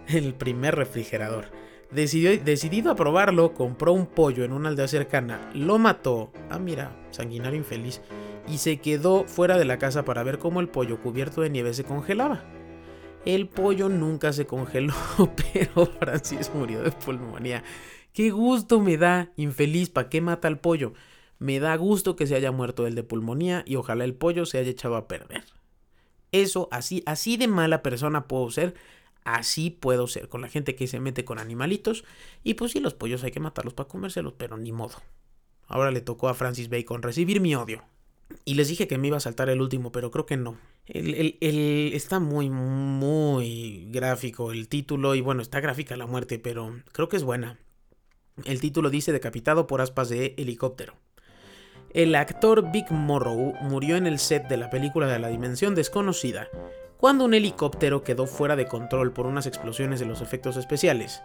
El 0.07 0.33
primer 0.33 0.75
refrigerador. 0.75 1.45
Decidido 1.91 2.91
a 2.91 2.95
probarlo, 2.95 3.53
compró 3.53 3.91
un 3.91 4.05
pollo 4.05 4.45
en 4.45 4.53
una 4.53 4.69
aldea 4.69 4.87
cercana, 4.87 5.51
lo 5.53 5.77
mató. 5.77 6.31
Ah, 6.49 6.57
mira, 6.57 6.95
sanguinario 7.11 7.57
infeliz 7.57 8.01
y 8.47 8.57
se 8.57 8.79
quedó 8.79 9.25
fuera 9.25 9.57
de 9.57 9.65
la 9.65 9.77
casa 9.77 10.05
para 10.05 10.23
ver 10.23 10.39
cómo 10.39 10.59
el 10.61 10.69
pollo 10.69 11.01
cubierto 11.01 11.41
de 11.41 11.49
nieve 11.49 11.73
se 11.73 11.83
congelaba. 11.83 12.43
El 13.25 13.47
pollo 13.47 13.89
nunca 13.89 14.33
se 14.33 14.45
congeló, 14.45 14.93
pero 15.53 15.85
Francis 15.85 16.51
murió 16.53 16.81
de 16.81 16.91
pulmonía. 16.91 17.63
Qué 18.13 18.31
gusto 18.31 18.79
me 18.79 18.97
da, 18.97 19.31
infeliz, 19.35 19.89
¿para 19.89 20.09
qué 20.09 20.21
mata 20.21 20.47
al 20.47 20.59
pollo? 20.59 20.93
Me 21.39 21.59
da 21.59 21.75
gusto 21.75 22.15
que 22.15 22.27
se 22.27 22.35
haya 22.35 22.51
muerto 22.51 22.87
el 22.87 22.95
de 22.95 23.03
pulmonía 23.03 23.63
y 23.65 23.75
ojalá 23.75 24.03
el 24.03 24.15
pollo 24.15 24.45
se 24.45 24.57
haya 24.57 24.71
echado 24.71 24.95
a 24.95 25.07
perder. 25.07 25.43
Eso, 26.31 26.67
así, 26.71 27.03
así 27.05 27.37
de 27.37 27.47
mala 27.47 27.83
persona 27.83 28.27
puedo 28.27 28.49
ser, 28.49 28.75
así 29.23 29.69
puedo 29.69 30.07
ser 30.07 30.29
con 30.29 30.41
la 30.41 30.49
gente 30.49 30.75
que 30.75 30.87
se 30.87 30.99
mete 30.99 31.25
con 31.25 31.39
animalitos. 31.39 32.03
Y 32.43 32.55
pues 32.55 32.71
sí, 32.71 32.79
los 32.79 32.93
pollos 32.93 33.23
hay 33.23 33.31
que 33.31 33.39
matarlos 33.39 33.73
para 33.73 33.89
comérselos, 33.89 34.33
pero 34.37 34.57
ni 34.57 34.71
modo. 34.71 35.01
Ahora 35.67 35.91
le 35.91 36.01
tocó 36.01 36.27
a 36.27 36.33
Francis 36.33 36.69
Bacon 36.69 37.01
recibir 37.01 37.39
mi 37.39 37.55
odio. 37.55 37.83
Y 38.45 38.55
les 38.55 38.67
dije 38.67 38.87
que 38.87 38.97
me 38.97 39.07
iba 39.07 39.17
a 39.17 39.21
saltar 39.21 39.49
el 39.49 39.61
último, 39.61 39.91
pero 39.91 40.11
creo 40.11 40.25
que 40.25 40.37
no. 40.37 40.57
El, 40.85 41.37
está 41.93 42.19
muy, 42.19 42.49
muy 42.49 43.87
gráfico 43.91 44.51
el 44.51 44.67
título 44.67 45.15
y 45.15 45.21
bueno, 45.21 45.41
está 45.41 45.59
gráfica 45.59 45.95
la 45.95 46.07
muerte, 46.07 46.39
pero 46.39 46.81
creo 46.91 47.07
que 47.07 47.17
es 47.17 47.23
buena. 47.23 47.59
El 48.45 48.59
título 48.59 48.89
dice 48.89 49.11
decapitado 49.11 49.67
por 49.67 49.81
aspas 49.81 50.09
de 50.09 50.33
helicóptero. 50.37 50.95
El 51.93 52.15
actor 52.15 52.71
Big 52.71 52.89
Morrow 52.89 53.53
murió 53.61 53.97
en 53.97 54.07
el 54.07 54.17
set 54.17 54.47
de 54.47 54.57
la 54.57 54.69
película 54.69 55.07
de 55.07 55.19
la 55.19 55.27
Dimensión 55.27 55.75
Desconocida, 55.75 56.47
cuando 57.01 57.25
un 57.25 57.33
helicóptero 57.33 58.03
quedó 58.03 58.27
fuera 58.27 58.55
de 58.55 58.67
control 58.67 59.11
por 59.11 59.25
unas 59.25 59.47
explosiones 59.47 59.99
de 59.99 60.05
los 60.05 60.21
efectos 60.21 60.55
especiales. 60.55 61.23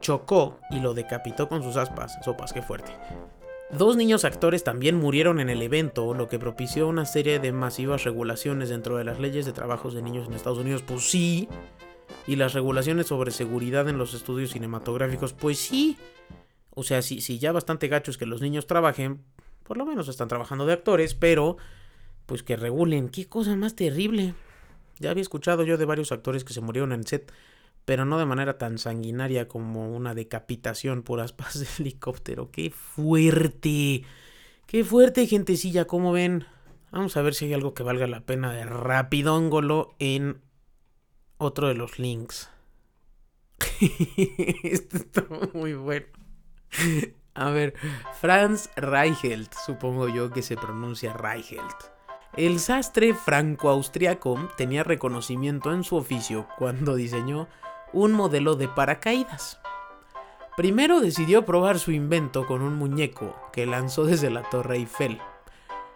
Chocó 0.00 0.60
y 0.70 0.78
lo 0.78 0.94
decapitó 0.94 1.48
con 1.48 1.64
sus 1.64 1.76
aspas. 1.76 2.16
Sopas, 2.24 2.52
qué 2.52 2.62
fuerte. 2.62 2.92
Dos 3.72 3.96
niños 3.96 4.24
actores 4.24 4.62
también 4.62 4.94
murieron 4.94 5.40
en 5.40 5.50
el 5.50 5.60
evento, 5.60 6.14
lo 6.14 6.28
que 6.28 6.38
propició 6.38 6.86
una 6.86 7.04
serie 7.04 7.40
de 7.40 7.50
masivas 7.50 8.04
regulaciones 8.04 8.68
dentro 8.68 8.96
de 8.96 9.02
las 9.02 9.18
leyes 9.18 9.44
de 9.44 9.52
trabajos 9.52 9.92
de 9.92 10.02
niños 10.02 10.28
en 10.28 10.34
Estados 10.34 10.60
Unidos. 10.60 10.82
Pues 10.82 11.10
sí. 11.10 11.48
Y 12.28 12.36
las 12.36 12.52
regulaciones 12.52 13.08
sobre 13.08 13.32
seguridad 13.32 13.88
en 13.88 13.98
los 13.98 14.14
estudios 14.14 14.50
cinematográficos. 14.50 15.32
Pues 15.32 15.58
sí. 15.58 15.98
O 16.76 16.84
sea, 16.84 17.02
si, 17.02 17.20
si 17.20 17.40
ya 17.40 17.50
bastante 17.50 17.88
gacho 17.88 18.12
es 18.12 18.18
que 18.18 18.26
los 18.26 18.40
niños 18.40 18.68
trabajen, 18.68 19.24
por 19.64 19.78
lo 19.78 19.84
menos 19.84 20.06
están 20.06 20.28
trabajando 20.28 20.64
de 20.64 20.74
actores, 20.74 21.16
pero 21.16 21.56
pues 22.24 22.44
que 22.44 22.54
regulen. 22.54 23.08
Qué 23.08 23.26
cosa 23.26 23.56
más 23.56 23.74
terrible. 23.74 24.34
Ya 24.98 25.10
había 25.10 25.22
escuchado 25.22 25.64
yo 25.64 25.76
de 25.76 25.84
varios 25.84 26.12
actores 26.12 26.44
que 26.44 26.52
se 26.52 26.60
murieron 26.60 26.92
en 26.92 27.06
set, 27.06 27.32
pero 27.84 28.04
no 28.04 28.18
de 28.18 28.26
manera 28.26 28.58
tan 28.58 28.78
sanguinaria 28.78 29.48
como 29.48 29.94
una 29.94 30.14
decapitación 30.14 31.02
por 31.02 31.20
aspas 31.20 31.58
de 31.60 31.66
helicóptero. 31.78 32.50
¡Qué 32.50 32.70
fuerte! 32.70 34.04
¡Qué 34.66 34.84
fuerte, 34.84 35.26
gentecilla! 35.26 35.86
¿Cómo 35.86 36.12
ven? 36.12 36.44
Vamos 36.90 37.16
a 37.16 37.22
ver 37.22 37.34
si 37.34 37.46
hay 37.46 37.54
algo 37.54 37.74
que 37.74 37.82
valga 37.82 38.06
la 38.06 38.20
pena 38.20 38.52
de 38.52 38.64
rapidóngolo 38.64 39.94
en 39.98 40.40
otro 41.38 41.68
de 41.68 41.74
los 41.74 41.98
links. 41.98 42.50
Esto 44.62 44.96
está 44.96 45.26
muy 45.54 45.74
bueno. 45.74 46.06
A 47.34 47.50
ver, 47.50 47.74
Franz 48.20 48.70
Reichelt, 48.76 49.52
supongo 49.64 50.08
yo 50.08 50.30
que 50.30 50.42
se 50.42 50.56
pronuncia 50.56 51.12
Reichelt. 51.12 51.97
El 52.38 52.60
sastre 52.60 53.14
franco-austriaco 53.14 54.38
tenía 54.56 54.84
reconocimiento 54.84 55.72
en 55.72 55.82
su 55.82 55.96
oficio 55.96 56.46
cuando 56.56 56.94
diseñó 56.94 57.48
un 57.92 58.12
modelo 58.12 58.54
de 58.54 58.68
paracaídas. 58.68 59.58
Primero 60.56 61.00
decidió 61.00 61.44
probar 61.44 61.80
su 61.80 61.90
invento 61.90 62.46
con 62.46 62.62
un 62.62 62.76
muñeco 62.76 63.34
que 63.52 63.66
lanzó 63.66 64.04
desde 64.04 64.30
la 64.30 64.44
Torre 64.44 64.76
Eiffel, 64.76 65.20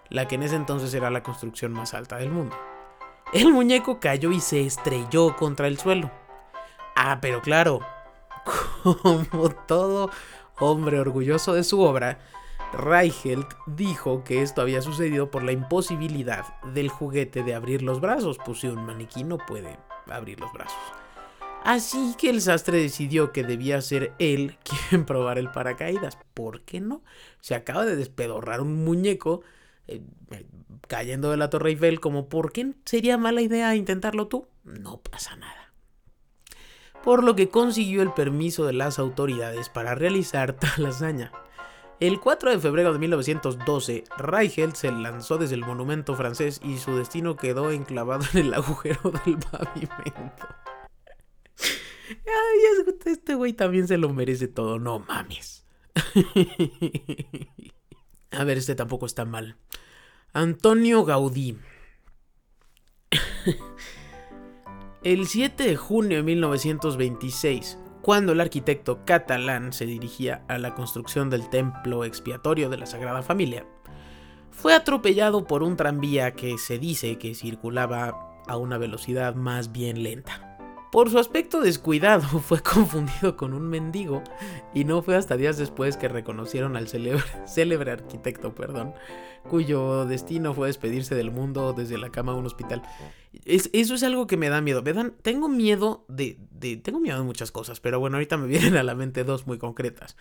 la 0.09 0.27
que 0.27 0.35
en 0.35 0.43
ese 0.43 0.57
entonces 0.57 0.93
era 0.95 1.11
la 1.11 1.23
construcción 1.23 1.73
más 1.73 1.95
alta 1.95 2.17
del 2.17 2.33
mundo. 2.33 2.57
El 3.33 3.53
muñeco 3.53 4.01
cayó 4.01 4.33
y 4.33 4.41
se 4.41 4.67
estrelló 4.67 5.37
contra 5.37 5.69
el 5.69 5.79
suelo. 5.79 6.11
Ah, 6.97 7.19
pero 7.21 7.41
claro, 7.41 7.83
como 8.83 9.51
todo 9.69 10.11
hombre 10.59 10.99
orgulloso 10.99 11.55
de 11.55 11.63
su 11.63 11.81
obra, 11.83 12.19
Reichelt 12.73 13.47
dijo 13.67 14.25
que 14.25 14.43
esto 14.43 14.63
había 14.63 14.83
sucedido 14.83 15.31
por 15.31 15.43
la 15.43 15.53
imposibilidad 15.53 16.45
del 16.73 16.89
juguete 16.89 17.43
de 17.43 17.55
abrir 17.55 17.83
los 17.83 18.01
brazos, 18.01 18.39
pues 18.45 18.61
si 18.61 18.69
un 18.69 18.85
maniquí 18.85 19.25
no 19.25 19.39
puede 19.39 19.79
abrir 20.07 20.41
los 20.41 20.53
brazos. 20.53 20.79
Así 21.65 22.15
que 22.19 22.31
el 22.31 22.41
sastre 22.41 22.79
decidió 22.79 23.31
que 23.33 23.45
debía 23.45 23.81
ser 23.81 24.13
él 24.19 24.59
quien 24.91 25.05
probara 25.05 25.41
el 25.41 25.51
paracaídas. 25.51 26.19
¿Por 26.35 26.63
qué 26.63 26.81
no? 26.81 27.03
Se 27.41 27.55
acaba 27.55 27.85
de 27.85 27.97
despedorrar 27.97 28.61
un 28.61 28.85
muñeco 28.85 29.43
eh, 29.87 30.03
cayendo 30.89 31.31
de 31.31 31.37
la 31.37 31.51
Torre 31.51 31.71
Eiffel, 31.71 32.01
como 32.01 32.29
¿por 32.29 32.53
qué 32.53 32.75
sería 32.85 33.19
mala 33.19 33.43
idea 33.43 33.77
intentarlo 33.77 34.29
tú? 34.29 34.49
No 34.65 35.01
pasa 35.01 35.37
nada 35.37 35.63
por 37.03 37.25
lo 37.25 37.35
que 37.35 37.49
consiguió 37.49 38.03
el 38.03 38.13
permiso 38.13 38.65
de 38.65 38.73
las 38.73 38.99
autoridades 38.99 39.69
para 39.69 39.95
realizar 39.95 40.53
tal 40.53 40.87
hazaña. 40.87 41.33
El 42.01 42.19
4 42.19 42.51
de 42.51 42.59
febrero 42.59 42.93
de 42.93 42.99
1912, 42.99 44.05
Reichelt 44.19 44.75
se 44.75 44.91
lanzó 44.91 45.39
desde 45.39 45.55
el 45.55 45.65
monumento 45.65 46.17
francés 46.17 46.61
y 46.65 46.79
su 46.79 46.97
destino 46.97 47.37
quedó 47.37 47.71
enclavado 47.71 48.25
en 48.33 48.47
el 48.47 48.55
agujero 48.55 49.13
del 49.25 49.39
pavimento. 49.39 50.49
Ay, 52.09 52.59
este 53.07 53.35
güey 53.35 53.53
también 53.53 53.87
se 53.89 53.99
lo 53.99 54.13
merece 54.13 54.49
todo, 54.49 54.79
no 54.79 54.99
mames. 55.01 55.65
A 58.33 58.45
ver, 58.45 58.59
este 58.59 58.75
tampoco 58.75 59.07
está 59.07 59.25
mal. 59.25 59.57
Antonio 60.33 61.05
Gaudí. 61.05 61.59
El 65.03 65.27
7 65.27 65.65
de 65.65 65.77
junio 65.77 66.19
de 66.19 66.23
1926, 66.23 67.77
cuando 68.03 68.33
el 68.33 68.41
arquitecto 68.41 69.05
catalán 69.05 69.73
se 69.73 69.87
dirigía 69.87 70.43
a 70.49 70.59
la 70.59 70.75
construcción 70.75 71.31
del 71.31 71.49
templo 71.49 72.05
expiatorio 72.05 72.69
de 72.69 72.77
la 72.77 72.87
Sagrada 72.87 73.23
Familia, 73.23 73.65
fue 74.51 74.75
atropellado 74.75 75.47
por 75.47 75.63
un 75.63 75.77
tranvía 75.77 76.33
que 76.33 76.59
se 76.59 76.79
dice 76.79 77.17
que 77.19 77.35
circulaba 77.35 78.43
a 78.47 78.57
una 78.57 78.77
velocidad 78.77 79.35
más 79.35 79.73
bien 79.73 80.03
lenta. 80.03 80.52
Por 80.93 81.09
su 81.09 81.19
aspecto 81.19 81.63
descuidado 81.63 82.21
fue 82.41 82.61
confundido 82.61 83.35
con 83.35 83.55
un 83.55 83.67
mendigo 83.67 84.23
y 84.75 84.85
no 84.85 85.01
fue 85.01 85.17
hasta 85.17 85.39
días 85.39 85.57
después 85.57 85.97
que 85.97 86.07
reconocieron 86.07 86.77
al 86.77 86.87
célebre, 87.47 87.91
arquitecto, 87.91 88.55
perdón, 88.55 88.93
cuyo 89.49 90.05
destino 90.05 90.53
fue 90.53 90.67
despedirse 90.67 91.15
del 91.15 91.31
mundo 91.31 91.73
desde 91.73 91.97
la 91.97 92.11
cama 92.11 92.35
de 92.35 92.41
un 92.41 92.47
hospital. 92.47 92.83
eso 93.47 93.95
es 93.95 94.03
algo 94.03 94.27
que 94.27 94.37
me 94.37 94.51
da 94.51 94.61
miedo. 94.61 94.83
Me 94.83 94.93
tengo 95.23 95.49
miedo 95.49 96.05
de, 96.09 96.39
de, 96.51 96.77
Tengo 96.77 97.01
miedo 97.01 97.17
de 97.17 97.25
muchas 97.25 97.51
cosas, 97.51 97.81
pero 97.81 97.99
bueno, 97.99 98.19
ahorita 98.19 98.37
me 98.37 98.47
vienen 98.49 98.77
a 98.77 98.83
la 98.83 98.95
mente 98.95 99.25
dos 99.25 99.47
muy 99.47 99.57
concretas. 99.57 100.19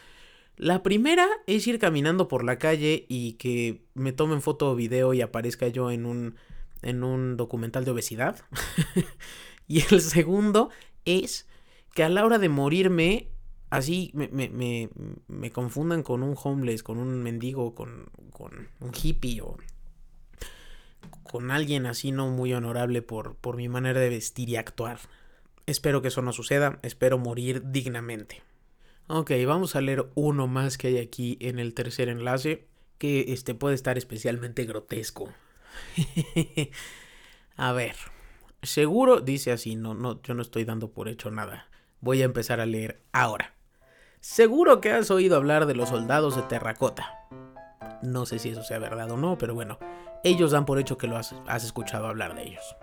La 0.56 0.84
primera 0.84 1.28
es 1.48 1.68
ir 1.68 1.80
caminando 1.80 2.30
por 2.30 2.46
la 2.46 2.60
calle 2.60 3.06
y 3.10 3.34
que 3.34 3.84
me 3.94 4.14
tomen 4.14 4.42
foto 4.42 4.72
o 4.72 4.76
video 4.76 5.14
y 5.14 5.20
aparezca 5.20 5.68
yo 5.68 5.92
en 5.92 6.06
un, 6.06 6.36
en 6.82 7.04
un 7.04 7.36
documental 7.36 7.84
de 7.84 7.92
obesidad. 7.92 8.38
Y 9.72 9.86
el 9.90 10.02
segundo 10.02 10.70
es 11.06 11.48
que 11.94 12.04
a 12.04 12.10
la 12.10 12.26
hora 12.26 12.40
de 12.40 12.50
morirme, 12.50 13.30
así 13.70 14.12
me, 14.14 14.28
me, 15.30 15.52
confundan 15.52 16.04
con 16.04 16.24
un 16.24 16.36
homeless, 16.36 16.84
con 16.84 16.98
un 16.98 17.24
mendigo, 17.24 17.74
con, 17.74 18.10
con, 18.34 18.68
un 18.82 18.92
hippie 18.94 19.40
o 19.40 19.56
con 21.24 21.52
alguien 21.52 21.86
así 21.86 22.12
no 22.12 22.28
muy 22.32 22.52
honorable 22.52 23.02
por, 23.02 23.36
por 23.38 23.56
mi 23.56 23.70
manera 23.70 24.02
de 24.02 24.10
vestir 24.10 24.50
y 24.50 24.58
actuar. 24.58 25.00
Espero 25.68 26.02
que 26.02 26.10
eso 26.10 26.22
no 26.22 26.34
suceda, 26.34 26.78
espero 26.82 27.18
morir 27.18 27.72
dignamente. 27.72 28.42
Ok, 29.08 29.32
vamos 29.48 29.78
a 29.78 29.82
leer 29.82 30.06
uno 30.16 30.48
más 30.48 30.78
que 30.78 30.88
hay 30.88 30.98
aquí 30.98 31.38
en 31.40 31.60
el 31.60 31.74
tercer 31.74 32.10
enlace, 32.10 32.68
que 32.98 33.32
este 33.32 33.56
puede 33.56 33.76
estar 33.76 33.98
especialmente 33.98 34.66
grotesco. 34.66 35.30
a 37.56 37.72
ver. 37.72 37.96
Seguro, 38.64 39.22
dice 39.22 39.52
así, 39.52 39.76
no, 39.76 39.96
no, 39.96 40.22
yo 40.22 40.36
no 40.36 40.44
estoy 40.44 40.66
dando 40.66 40.92
por 40.92 41.08
hecho 41.08 41.32
nada. 41.32 41.68
Voy 42.00 42.22
a 42.22 42.26
empezar 42.26 42.60
a 42.60 42.68
leer 42.68 43.02
ahora. 43.12 43.56
Seguro 44.20 44.82
que 44.82 44.92
has 44.92 45.10
oído 45.10 45.36
hablar 45.36 45.66
de 45.66 45.74
los 45.74 45.90
soldados 45.90 46.36
de 46.36 46.44
terracota. 46.44 47.28
No 48.04 48.28
sé 48.28 48.38
si 48.38 48.50
eso 48.50 48.64
sea 48.64 48.78
verdad 48.78 49.10
o 49.10 49.18
no, 49.18 49.40
pero 49.40 49.56
bueno, 49.56 49.80
ellos 50.24 50.52
dan 50.52 50.66
por 50.66 50.78
hecho 50.78 51.00
que 51.00 51.08
lo 51.08 51.18
has, 51.18 51.34
escuchado 51.64 52.08
hablar 52.08 52.36
de 52.36 52.44
ellos. 52.44 52.76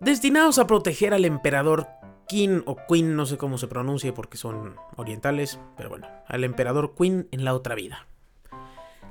Destinados 0.00 0.58
a 0.58 0.66
proteger 0.66 1.14
al 1.14 1.24
emperador 1.24 1.86
Qin 2.26 2.64
o 2.66 2.76
Queen, 2.88 3.14
no 3.14 3.24
sé 3.24 3.36
cómo 3.36 3.58
se 3.58 3.68
pronuncie 3.68 4.12
porque 4.12 4.36
son 4.36 4.74
orientales, 4.96 5.60
pero 5.76 5.90
bueno, 5.90 6.08
al 6.26 6.42
emperador 6.42 6.94
Queen 6.96 7.28
en 7.30 7.44
la 7.44 7.54
otra 7.54 7.76
vida. 7.76 8.08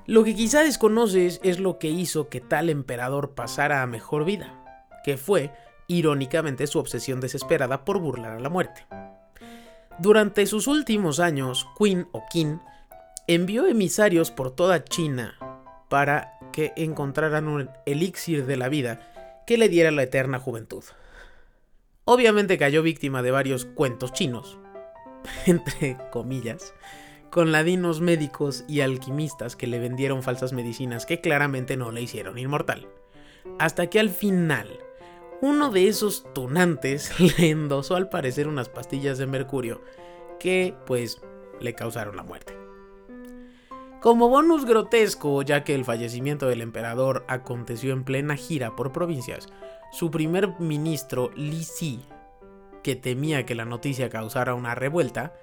Lo 0.06 0.26
que 0.26 0.36
quizá 0.36 0.64
desconoces 0.64 1.40
es 1.44 1.62
lo 1.62 1.80
que 1.80 1.88
hizo 1.88 2.28
que 2.28 2.42
tal 2.42 2.70
emperador 2.70 3.36
pasara 3.36 3.84
a 3.84 3.88
mejor 3.88 4.26
vida 4.26 4.61
que 5.04 5.18
fue, 5.18 5.52
irónicamente, 5.88 6.68
su 6.68 6.80
obsesión 6.80 7.20
desesperada 7.20 7.86
por 7.86 8.00
burlar 8.00 8.38
a 8.38 8.40
la 8.40 8.50
muerte. 8.50 8.86
Durante 10.00 10.46
sus 10.46 10.68
últimos 10.68 11.20
años, 11.20 11.68
Queen 11.78 12.08
o 12.12 12.24
Qin 12.32 12.62
envió 13.28 13.68
emisarios 13.68 14.32
por 14.32 14.52
toda 14.52 14.84
China 14.84 15.38
para 15.90 16.40
que 16.52 16.74
encontraran 16.76 17.48
un 17.48 17.70
elixir 17.86 18.46
de 18.46 18.58
la 18.58 18.70
vida 18.70 19.44
que 19.46 19.58
le 19.58 19.70
diera 19.70 19.92
la 19.92 20.04
eterna 20.04 20.40
juventud. 20.40 20.84
Obviamente 22.06 22.58
cayó 22.58 22.82
víctima 22.82 23.22
de 23.22 23.32
varios 23.32 23.66
cuentos 23.66 24.12
chinos, 24.14 24.58
entre 25.46 25.98
comillas, 26.12 26.74
con 27.30 27.52
ladinos 27.52 28.02
médicos 28.02 28.66
y 28.68 28.82
alquimistas 28.82 29.56
que 29.56 29.68
le 29.68 29.80
vendieron 29.80 30.24
falsas 30.24 30.52
medicinas 30.52 31.06
que 31.06 31.22
claramente 31.22 31.78
no 31.78 31.92
le 31.92 32.02
hicieron 32.02 32.38
inmortal. 32.38 32.88
Hasta 33.60 33.88
que 33.88 34.00
al 34.00 34.10
final 34.10 34.80
uno 35.42 35.72
de 35.72 35.88
esos 35.88 36.24
tunantes 36.34 37.20
le 37.38 37.50
endosó 37.50 37.96
al 37.96 38.10
parecer 38.10 38.48
unas 38.48 38.70
pastillas 38.70 39.18
de 39.18 39.28
mercurio 39.28 39.82
que 40.40 40.76
pues 40.86 41.22
le 41.60 41.74
causaron 41.74 42.16
la 42.16 42.24
muerte. 42.24 42.56
Como 44.02 44.30
bonus 44.30 44.66
grotesco, 44.66 45.44
ya 45.44 45.64
que 45.64 45.76
el 45.76 45.86
fallecimiento 45.86 46.48
del 46.48 46.62
emperador 46.62 47.24
aconteció 47.28 47.94
en 47.94 48.04
plena 48.04 48.36
gira 48.36 48.76
por 48.76 48.92
provincias, 48.92 49.48
su 49.92 50.10
primer 50.10 50.60
ministro 50.60 51.30
Li 51.36 51.64
Si, 51.64 52.00
que 52.82 52.96
temía 52.96 53.46
que 53.46 53.54
la 53.54 53.66
noticia 53.66 54.10
causara 54.10 54.56
una 54.56 54.74
revuelta, 54.74 55.36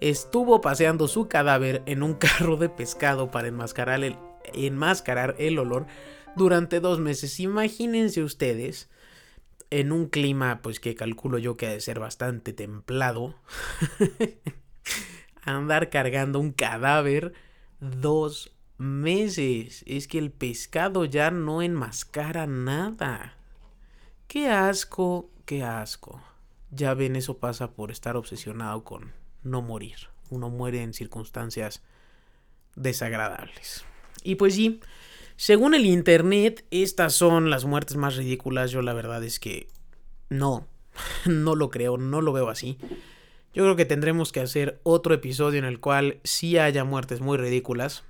estuvo 0.00 0.60
paseando 0.60 1.06
su 1.06 1.28
cadáver 1.28 1.82
en 1.86 2.02
un 2.02 2.14
carro 2.18 2.56
de 2.56 2.68
pescado 2.68 3.30
para 3.30 3.48
enmascarar 3.48 4.02
el, 4.02 4.16
enmascarar 4.52 5.36
el 5.38 5.60
olor 5.60 5.86
durante 6.34 6.80
dos 6.80 6.98
meses. 6.98 7.38
Imagínense 7.38 8.24
ustedes 8.24 8.88
en 9.72 9.90
un 9.90 10.06
clima 10.06 10.60
pues 10.60 10.80
que 10.80 10.94
calculo 10.94 11.38
yo 11.38 11.56
que 11.56 11.66
ha 11.66 11.70
de 11.70 11.80
ser 11.80 11.98
bastante 11.98 12.52
templado, 12.52 13.34
andar 15.42 15.88
cargando 15.88 16.38
un 16.38 16.52
cadáver 16.52 17.32
dos 17.80 18.54
meses. 18.76 19.82
Es 19.86 20.08
que 20.08 20.18
el 20.18 20.30
pescado 20.30 21.06
ya 21.06 21.30
no 21.30 21.62
enmascara 21.62 22.46
nada. 22.46 23.38
Qué 24.28 24.50
asco, 24.50 25.30
qué 25.46 25.62
asco. 25.62 26.22
Ya 26.70 26.92
ven, 26.92 27.16
eso 27.16 27.38
pasa 27.38 27.72
por 27.72 27.90
estar 27.90 28.16
obsesionado 28.16 28.84
con 28.84 29.12
no 29.42 29.62
morir. 29.62 30.08
Uno 30.28 30.50
muere 30.50 30.82
en 30.82 30.92
circunstancias 30.92 31.82
desagradables. 32.76 33.86
Y 34.22 34.34
pues 34.34 34.54
sí, 34.54 34.80
según 35.42 35.74
el 35.74 35.86
internet, 35.86 36.64
estas 36.70 37.14
son 37.14 37.50
las 37.50 37.64
muertes 37.64 37.96
más 37.96 38.14
ridículas. 38.14 38.70
Yo 38.70 38.80
la 38.80 38.92
verdad 38.92 39.24
es 39.24 39.40
que 39.40 39.66
No, 40.28 40.68
no 41.26 41.56
lo 41.56 41.68
creo, 41.68 41.96
no 41.96 42.20
lo 42.20 42.32
veo 42.32 42.48
así. 42.48 42.78
Yo 43.52 43.64
creo 43.64 43.74
que 43.74 43.84
tendremos 43.84 44.30
que 44.30 44.38
hacer 44.38 44.80
otro 44.84 45.14
episodio 45.14 45.58
en 45.58 45.64
el 45.64 45.80
cual 45.80 46.20
sí 46.22 46.58
haya 46.58 46.84
muertes 46.84 47.20
muy 47.20 47.38
ridículas. 47.38 48.04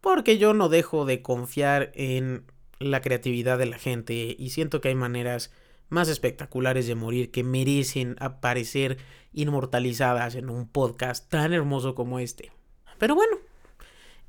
Porque 0.00 0.38
yo 0.38 0.54
no 0.54 0.70
dejo 0.70 1.04
de 1.04 1.20
confiar 1.20 1.92
en 1.92 2.44
la 2.78 3.02
creatividad 3.02 3.58
de 3.58 3.66
la 3.66 3.78
gente 3.78 4.34
y 4.38 4.48
siento 4.48 4.80
que 4.80 4.88
hay 4.88 4.94
maneras 4.94 5.52
más 5.90 6.08
espectaculares 6.08 6.86
de 6.86 6.94
morir 6.94 7.30
que 7.30 7.44
merecen 7.44 8.16
aparecer 8.20 8.96
inmortalizadas 9.34 10.34
en 10.34 10.48
un 10.48 10.66
podcast 10.66 11.28
tan 11.28 11.52
hermoso 11.52 11.94
como 11.94 12.20
este. 12.20 12.52
Pero 12.96 13.14
bueno, 13.14 13.36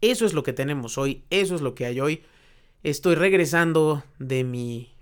eso 0.02 0.26
es 0.26 0.34
lo 0.34 0.44
que 0.44 0.54
tenemos 0.54 0.98
hoy, 0.98 1.24
eso 1.30 1.56
es 1.56 1.62
lo 1.62 1.76
que 1.76 1.86
hay 1.86 2.00
hoy. 2.00 2.24
Estoy 2.84 3.16
regresando 3.16 4.04
de 4.20 4.44
mi 4.44 4.94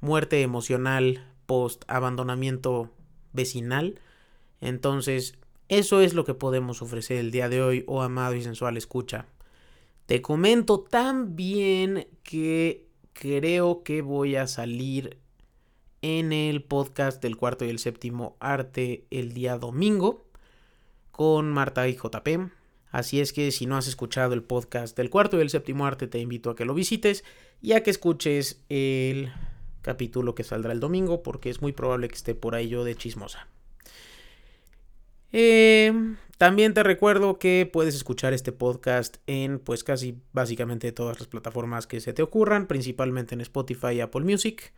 muerte 0.00 0.42
emocional 0.42 1.24
post 1.46 1.84
abandonamiento 1.88 2.90
vecinal. 3.32 4.00
Entonces, 4.60 5.38
eso 5.68 6.00
es 6.00 6.14
lo 6.14 6.24
que 6.24 6.34
podemos 6.34 6.82
ofrecer 6.82 7.18
el 7.18 7.30
día 7.30 7.48
de 7.48 7.62
hoy, 7.62 7.84
oh 7.86 8.02
amado 8.02 8.34
y 8.34 8.42
sensual 8.42 8.76
escucha. 8.76 9.26
Te 10.06 10.20
comento 10.20 10.80
también 10.80 12.08
que 12.22 12.86
creo 13.12 13.82
que 13.82 14.02
voy 14.02 14.36
a 14.36 14.46
salir 14.46 15.18
en 16.02 16.32
el 16.32 16.62
podcast 16.62 17.22
del 17.22 17.36
cuarto 17.36 17.64
y 17.64 17.70
el 17.70 17.78
séptimo 17.78 18.36
arte 18.40 19.06
el 19.10 19.32
día 19.32 19.56
domingo 19.56 20.26
con 21.12 21.50
Marta 21.50 21.88
y 21.88 21.94
JP. 21.94 22.61
Así 22.92 23.20
es 23.20 23.32
que 23.32 23.50
si 23.50 23.64
no 23.64 23.76
has 23.76 23.88
escuchado 23.88 24.34
el 24.34 24.42
podcast 24.42 24.96
del 24.96 25.08
cuarto 25.08 25.38
y 25.38 25.40
el 25.40 25.50
séptimo 25.50 25.86
arte, 25.86 26.06
te 26.06 26.18
invito 26.18 26.50
a 26.50 26.56
que 26.56 26.66
lo 26.66 26.74
visites 26.74 27.24
y 27.62 27.72
a 27.72 27.82
que 27.82 27.90
escuches 27.90 28.62
el 28.68 29.32
capítulo 29.80 30.34
que 30.34 30.44
saldrá 30.44 30.72
el 30.72 30.80
domingo, 30.80 31.22
porque 31.22 31.48
es 31.48 31.62
muy 31.62 31.72
probable 31.72 32.08
que 32.08 32.14
esté 32.14 32.34
por 32.34 32.54
ahí 32.54 32.68
yo 32.68 32.84
de 32.84 32.94
chismosa. 32.94 33.48
Eh, 35.32 35.90
también 36.36 36.74
te 36.74 36.82
recuerdo 36.82 37.38
que 37.38 37.68
puedes 37.72 37.94
escuchar 37.94 38.34
este 38.34 38.52
podcast 38.52 39.16
en 39.26 39.58
pues 39.58 39.84
casi 39.84 40.20
básicamente 40.34 40.92
todas 40.92 41.18
las 41.18 41.28
plataformas 41.28 41.86
que 41.86 42.00
se 42.00 42.12
te 42.12 42.22
ocurran, 42.22 42.66
principalmente 42.66 43.34
en 43.34 43.40
Spotify 43.40 43.94
y 43.94 44.00
Apple 44.00 44.24
Music. 44.24 44.74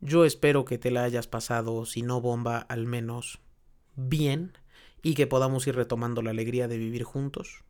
Yo 0.00 0.24
espero 0.24 0.64
que 0.64 0.78
te 0.78 0.92
la 0.92 1.02
hayas 1.02 1.26
pasado, 1.26 1.86
si 1.86 2.02
no 2.02 2.20
bomba, 2.20 2.58
al 2.58 2.86
menos 2.86 3.40
bien 3.96 4.52
y 5.02 5.14
que 5.14 5.26
podamos 5.26 5.66
ir 5.66 5.74
retomando 5.74 6.22
la 6.22 6.30
alegría 6.30 6.68
de 6.68 6.78
vivir 6.78 7.02
juntos. 7.02 7.64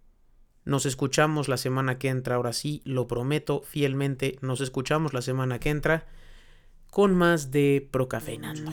Nos 0.64 0.86
escuchamos 0.86 1.48
la 1.48 1.56
semana 1.56 1.98
que 1.98 2.08
entra, 2.08 2.36
ahora 2.36 2.52
sí, 2.52 2.82
lo 2.84 3.08
prometo 3.08 3.62
fielmente, 3.62 4.38
nos 4.42 4.60
escuchamos 4.60 5.12
la 5.12 5.22
semana 5.22 5.58
que 5.58 5.70
entra 5.70 6.06
con 6.90 7.14
más 7.14 7.50
de 7.50 7.88
Procafeinando. 7.90 8.70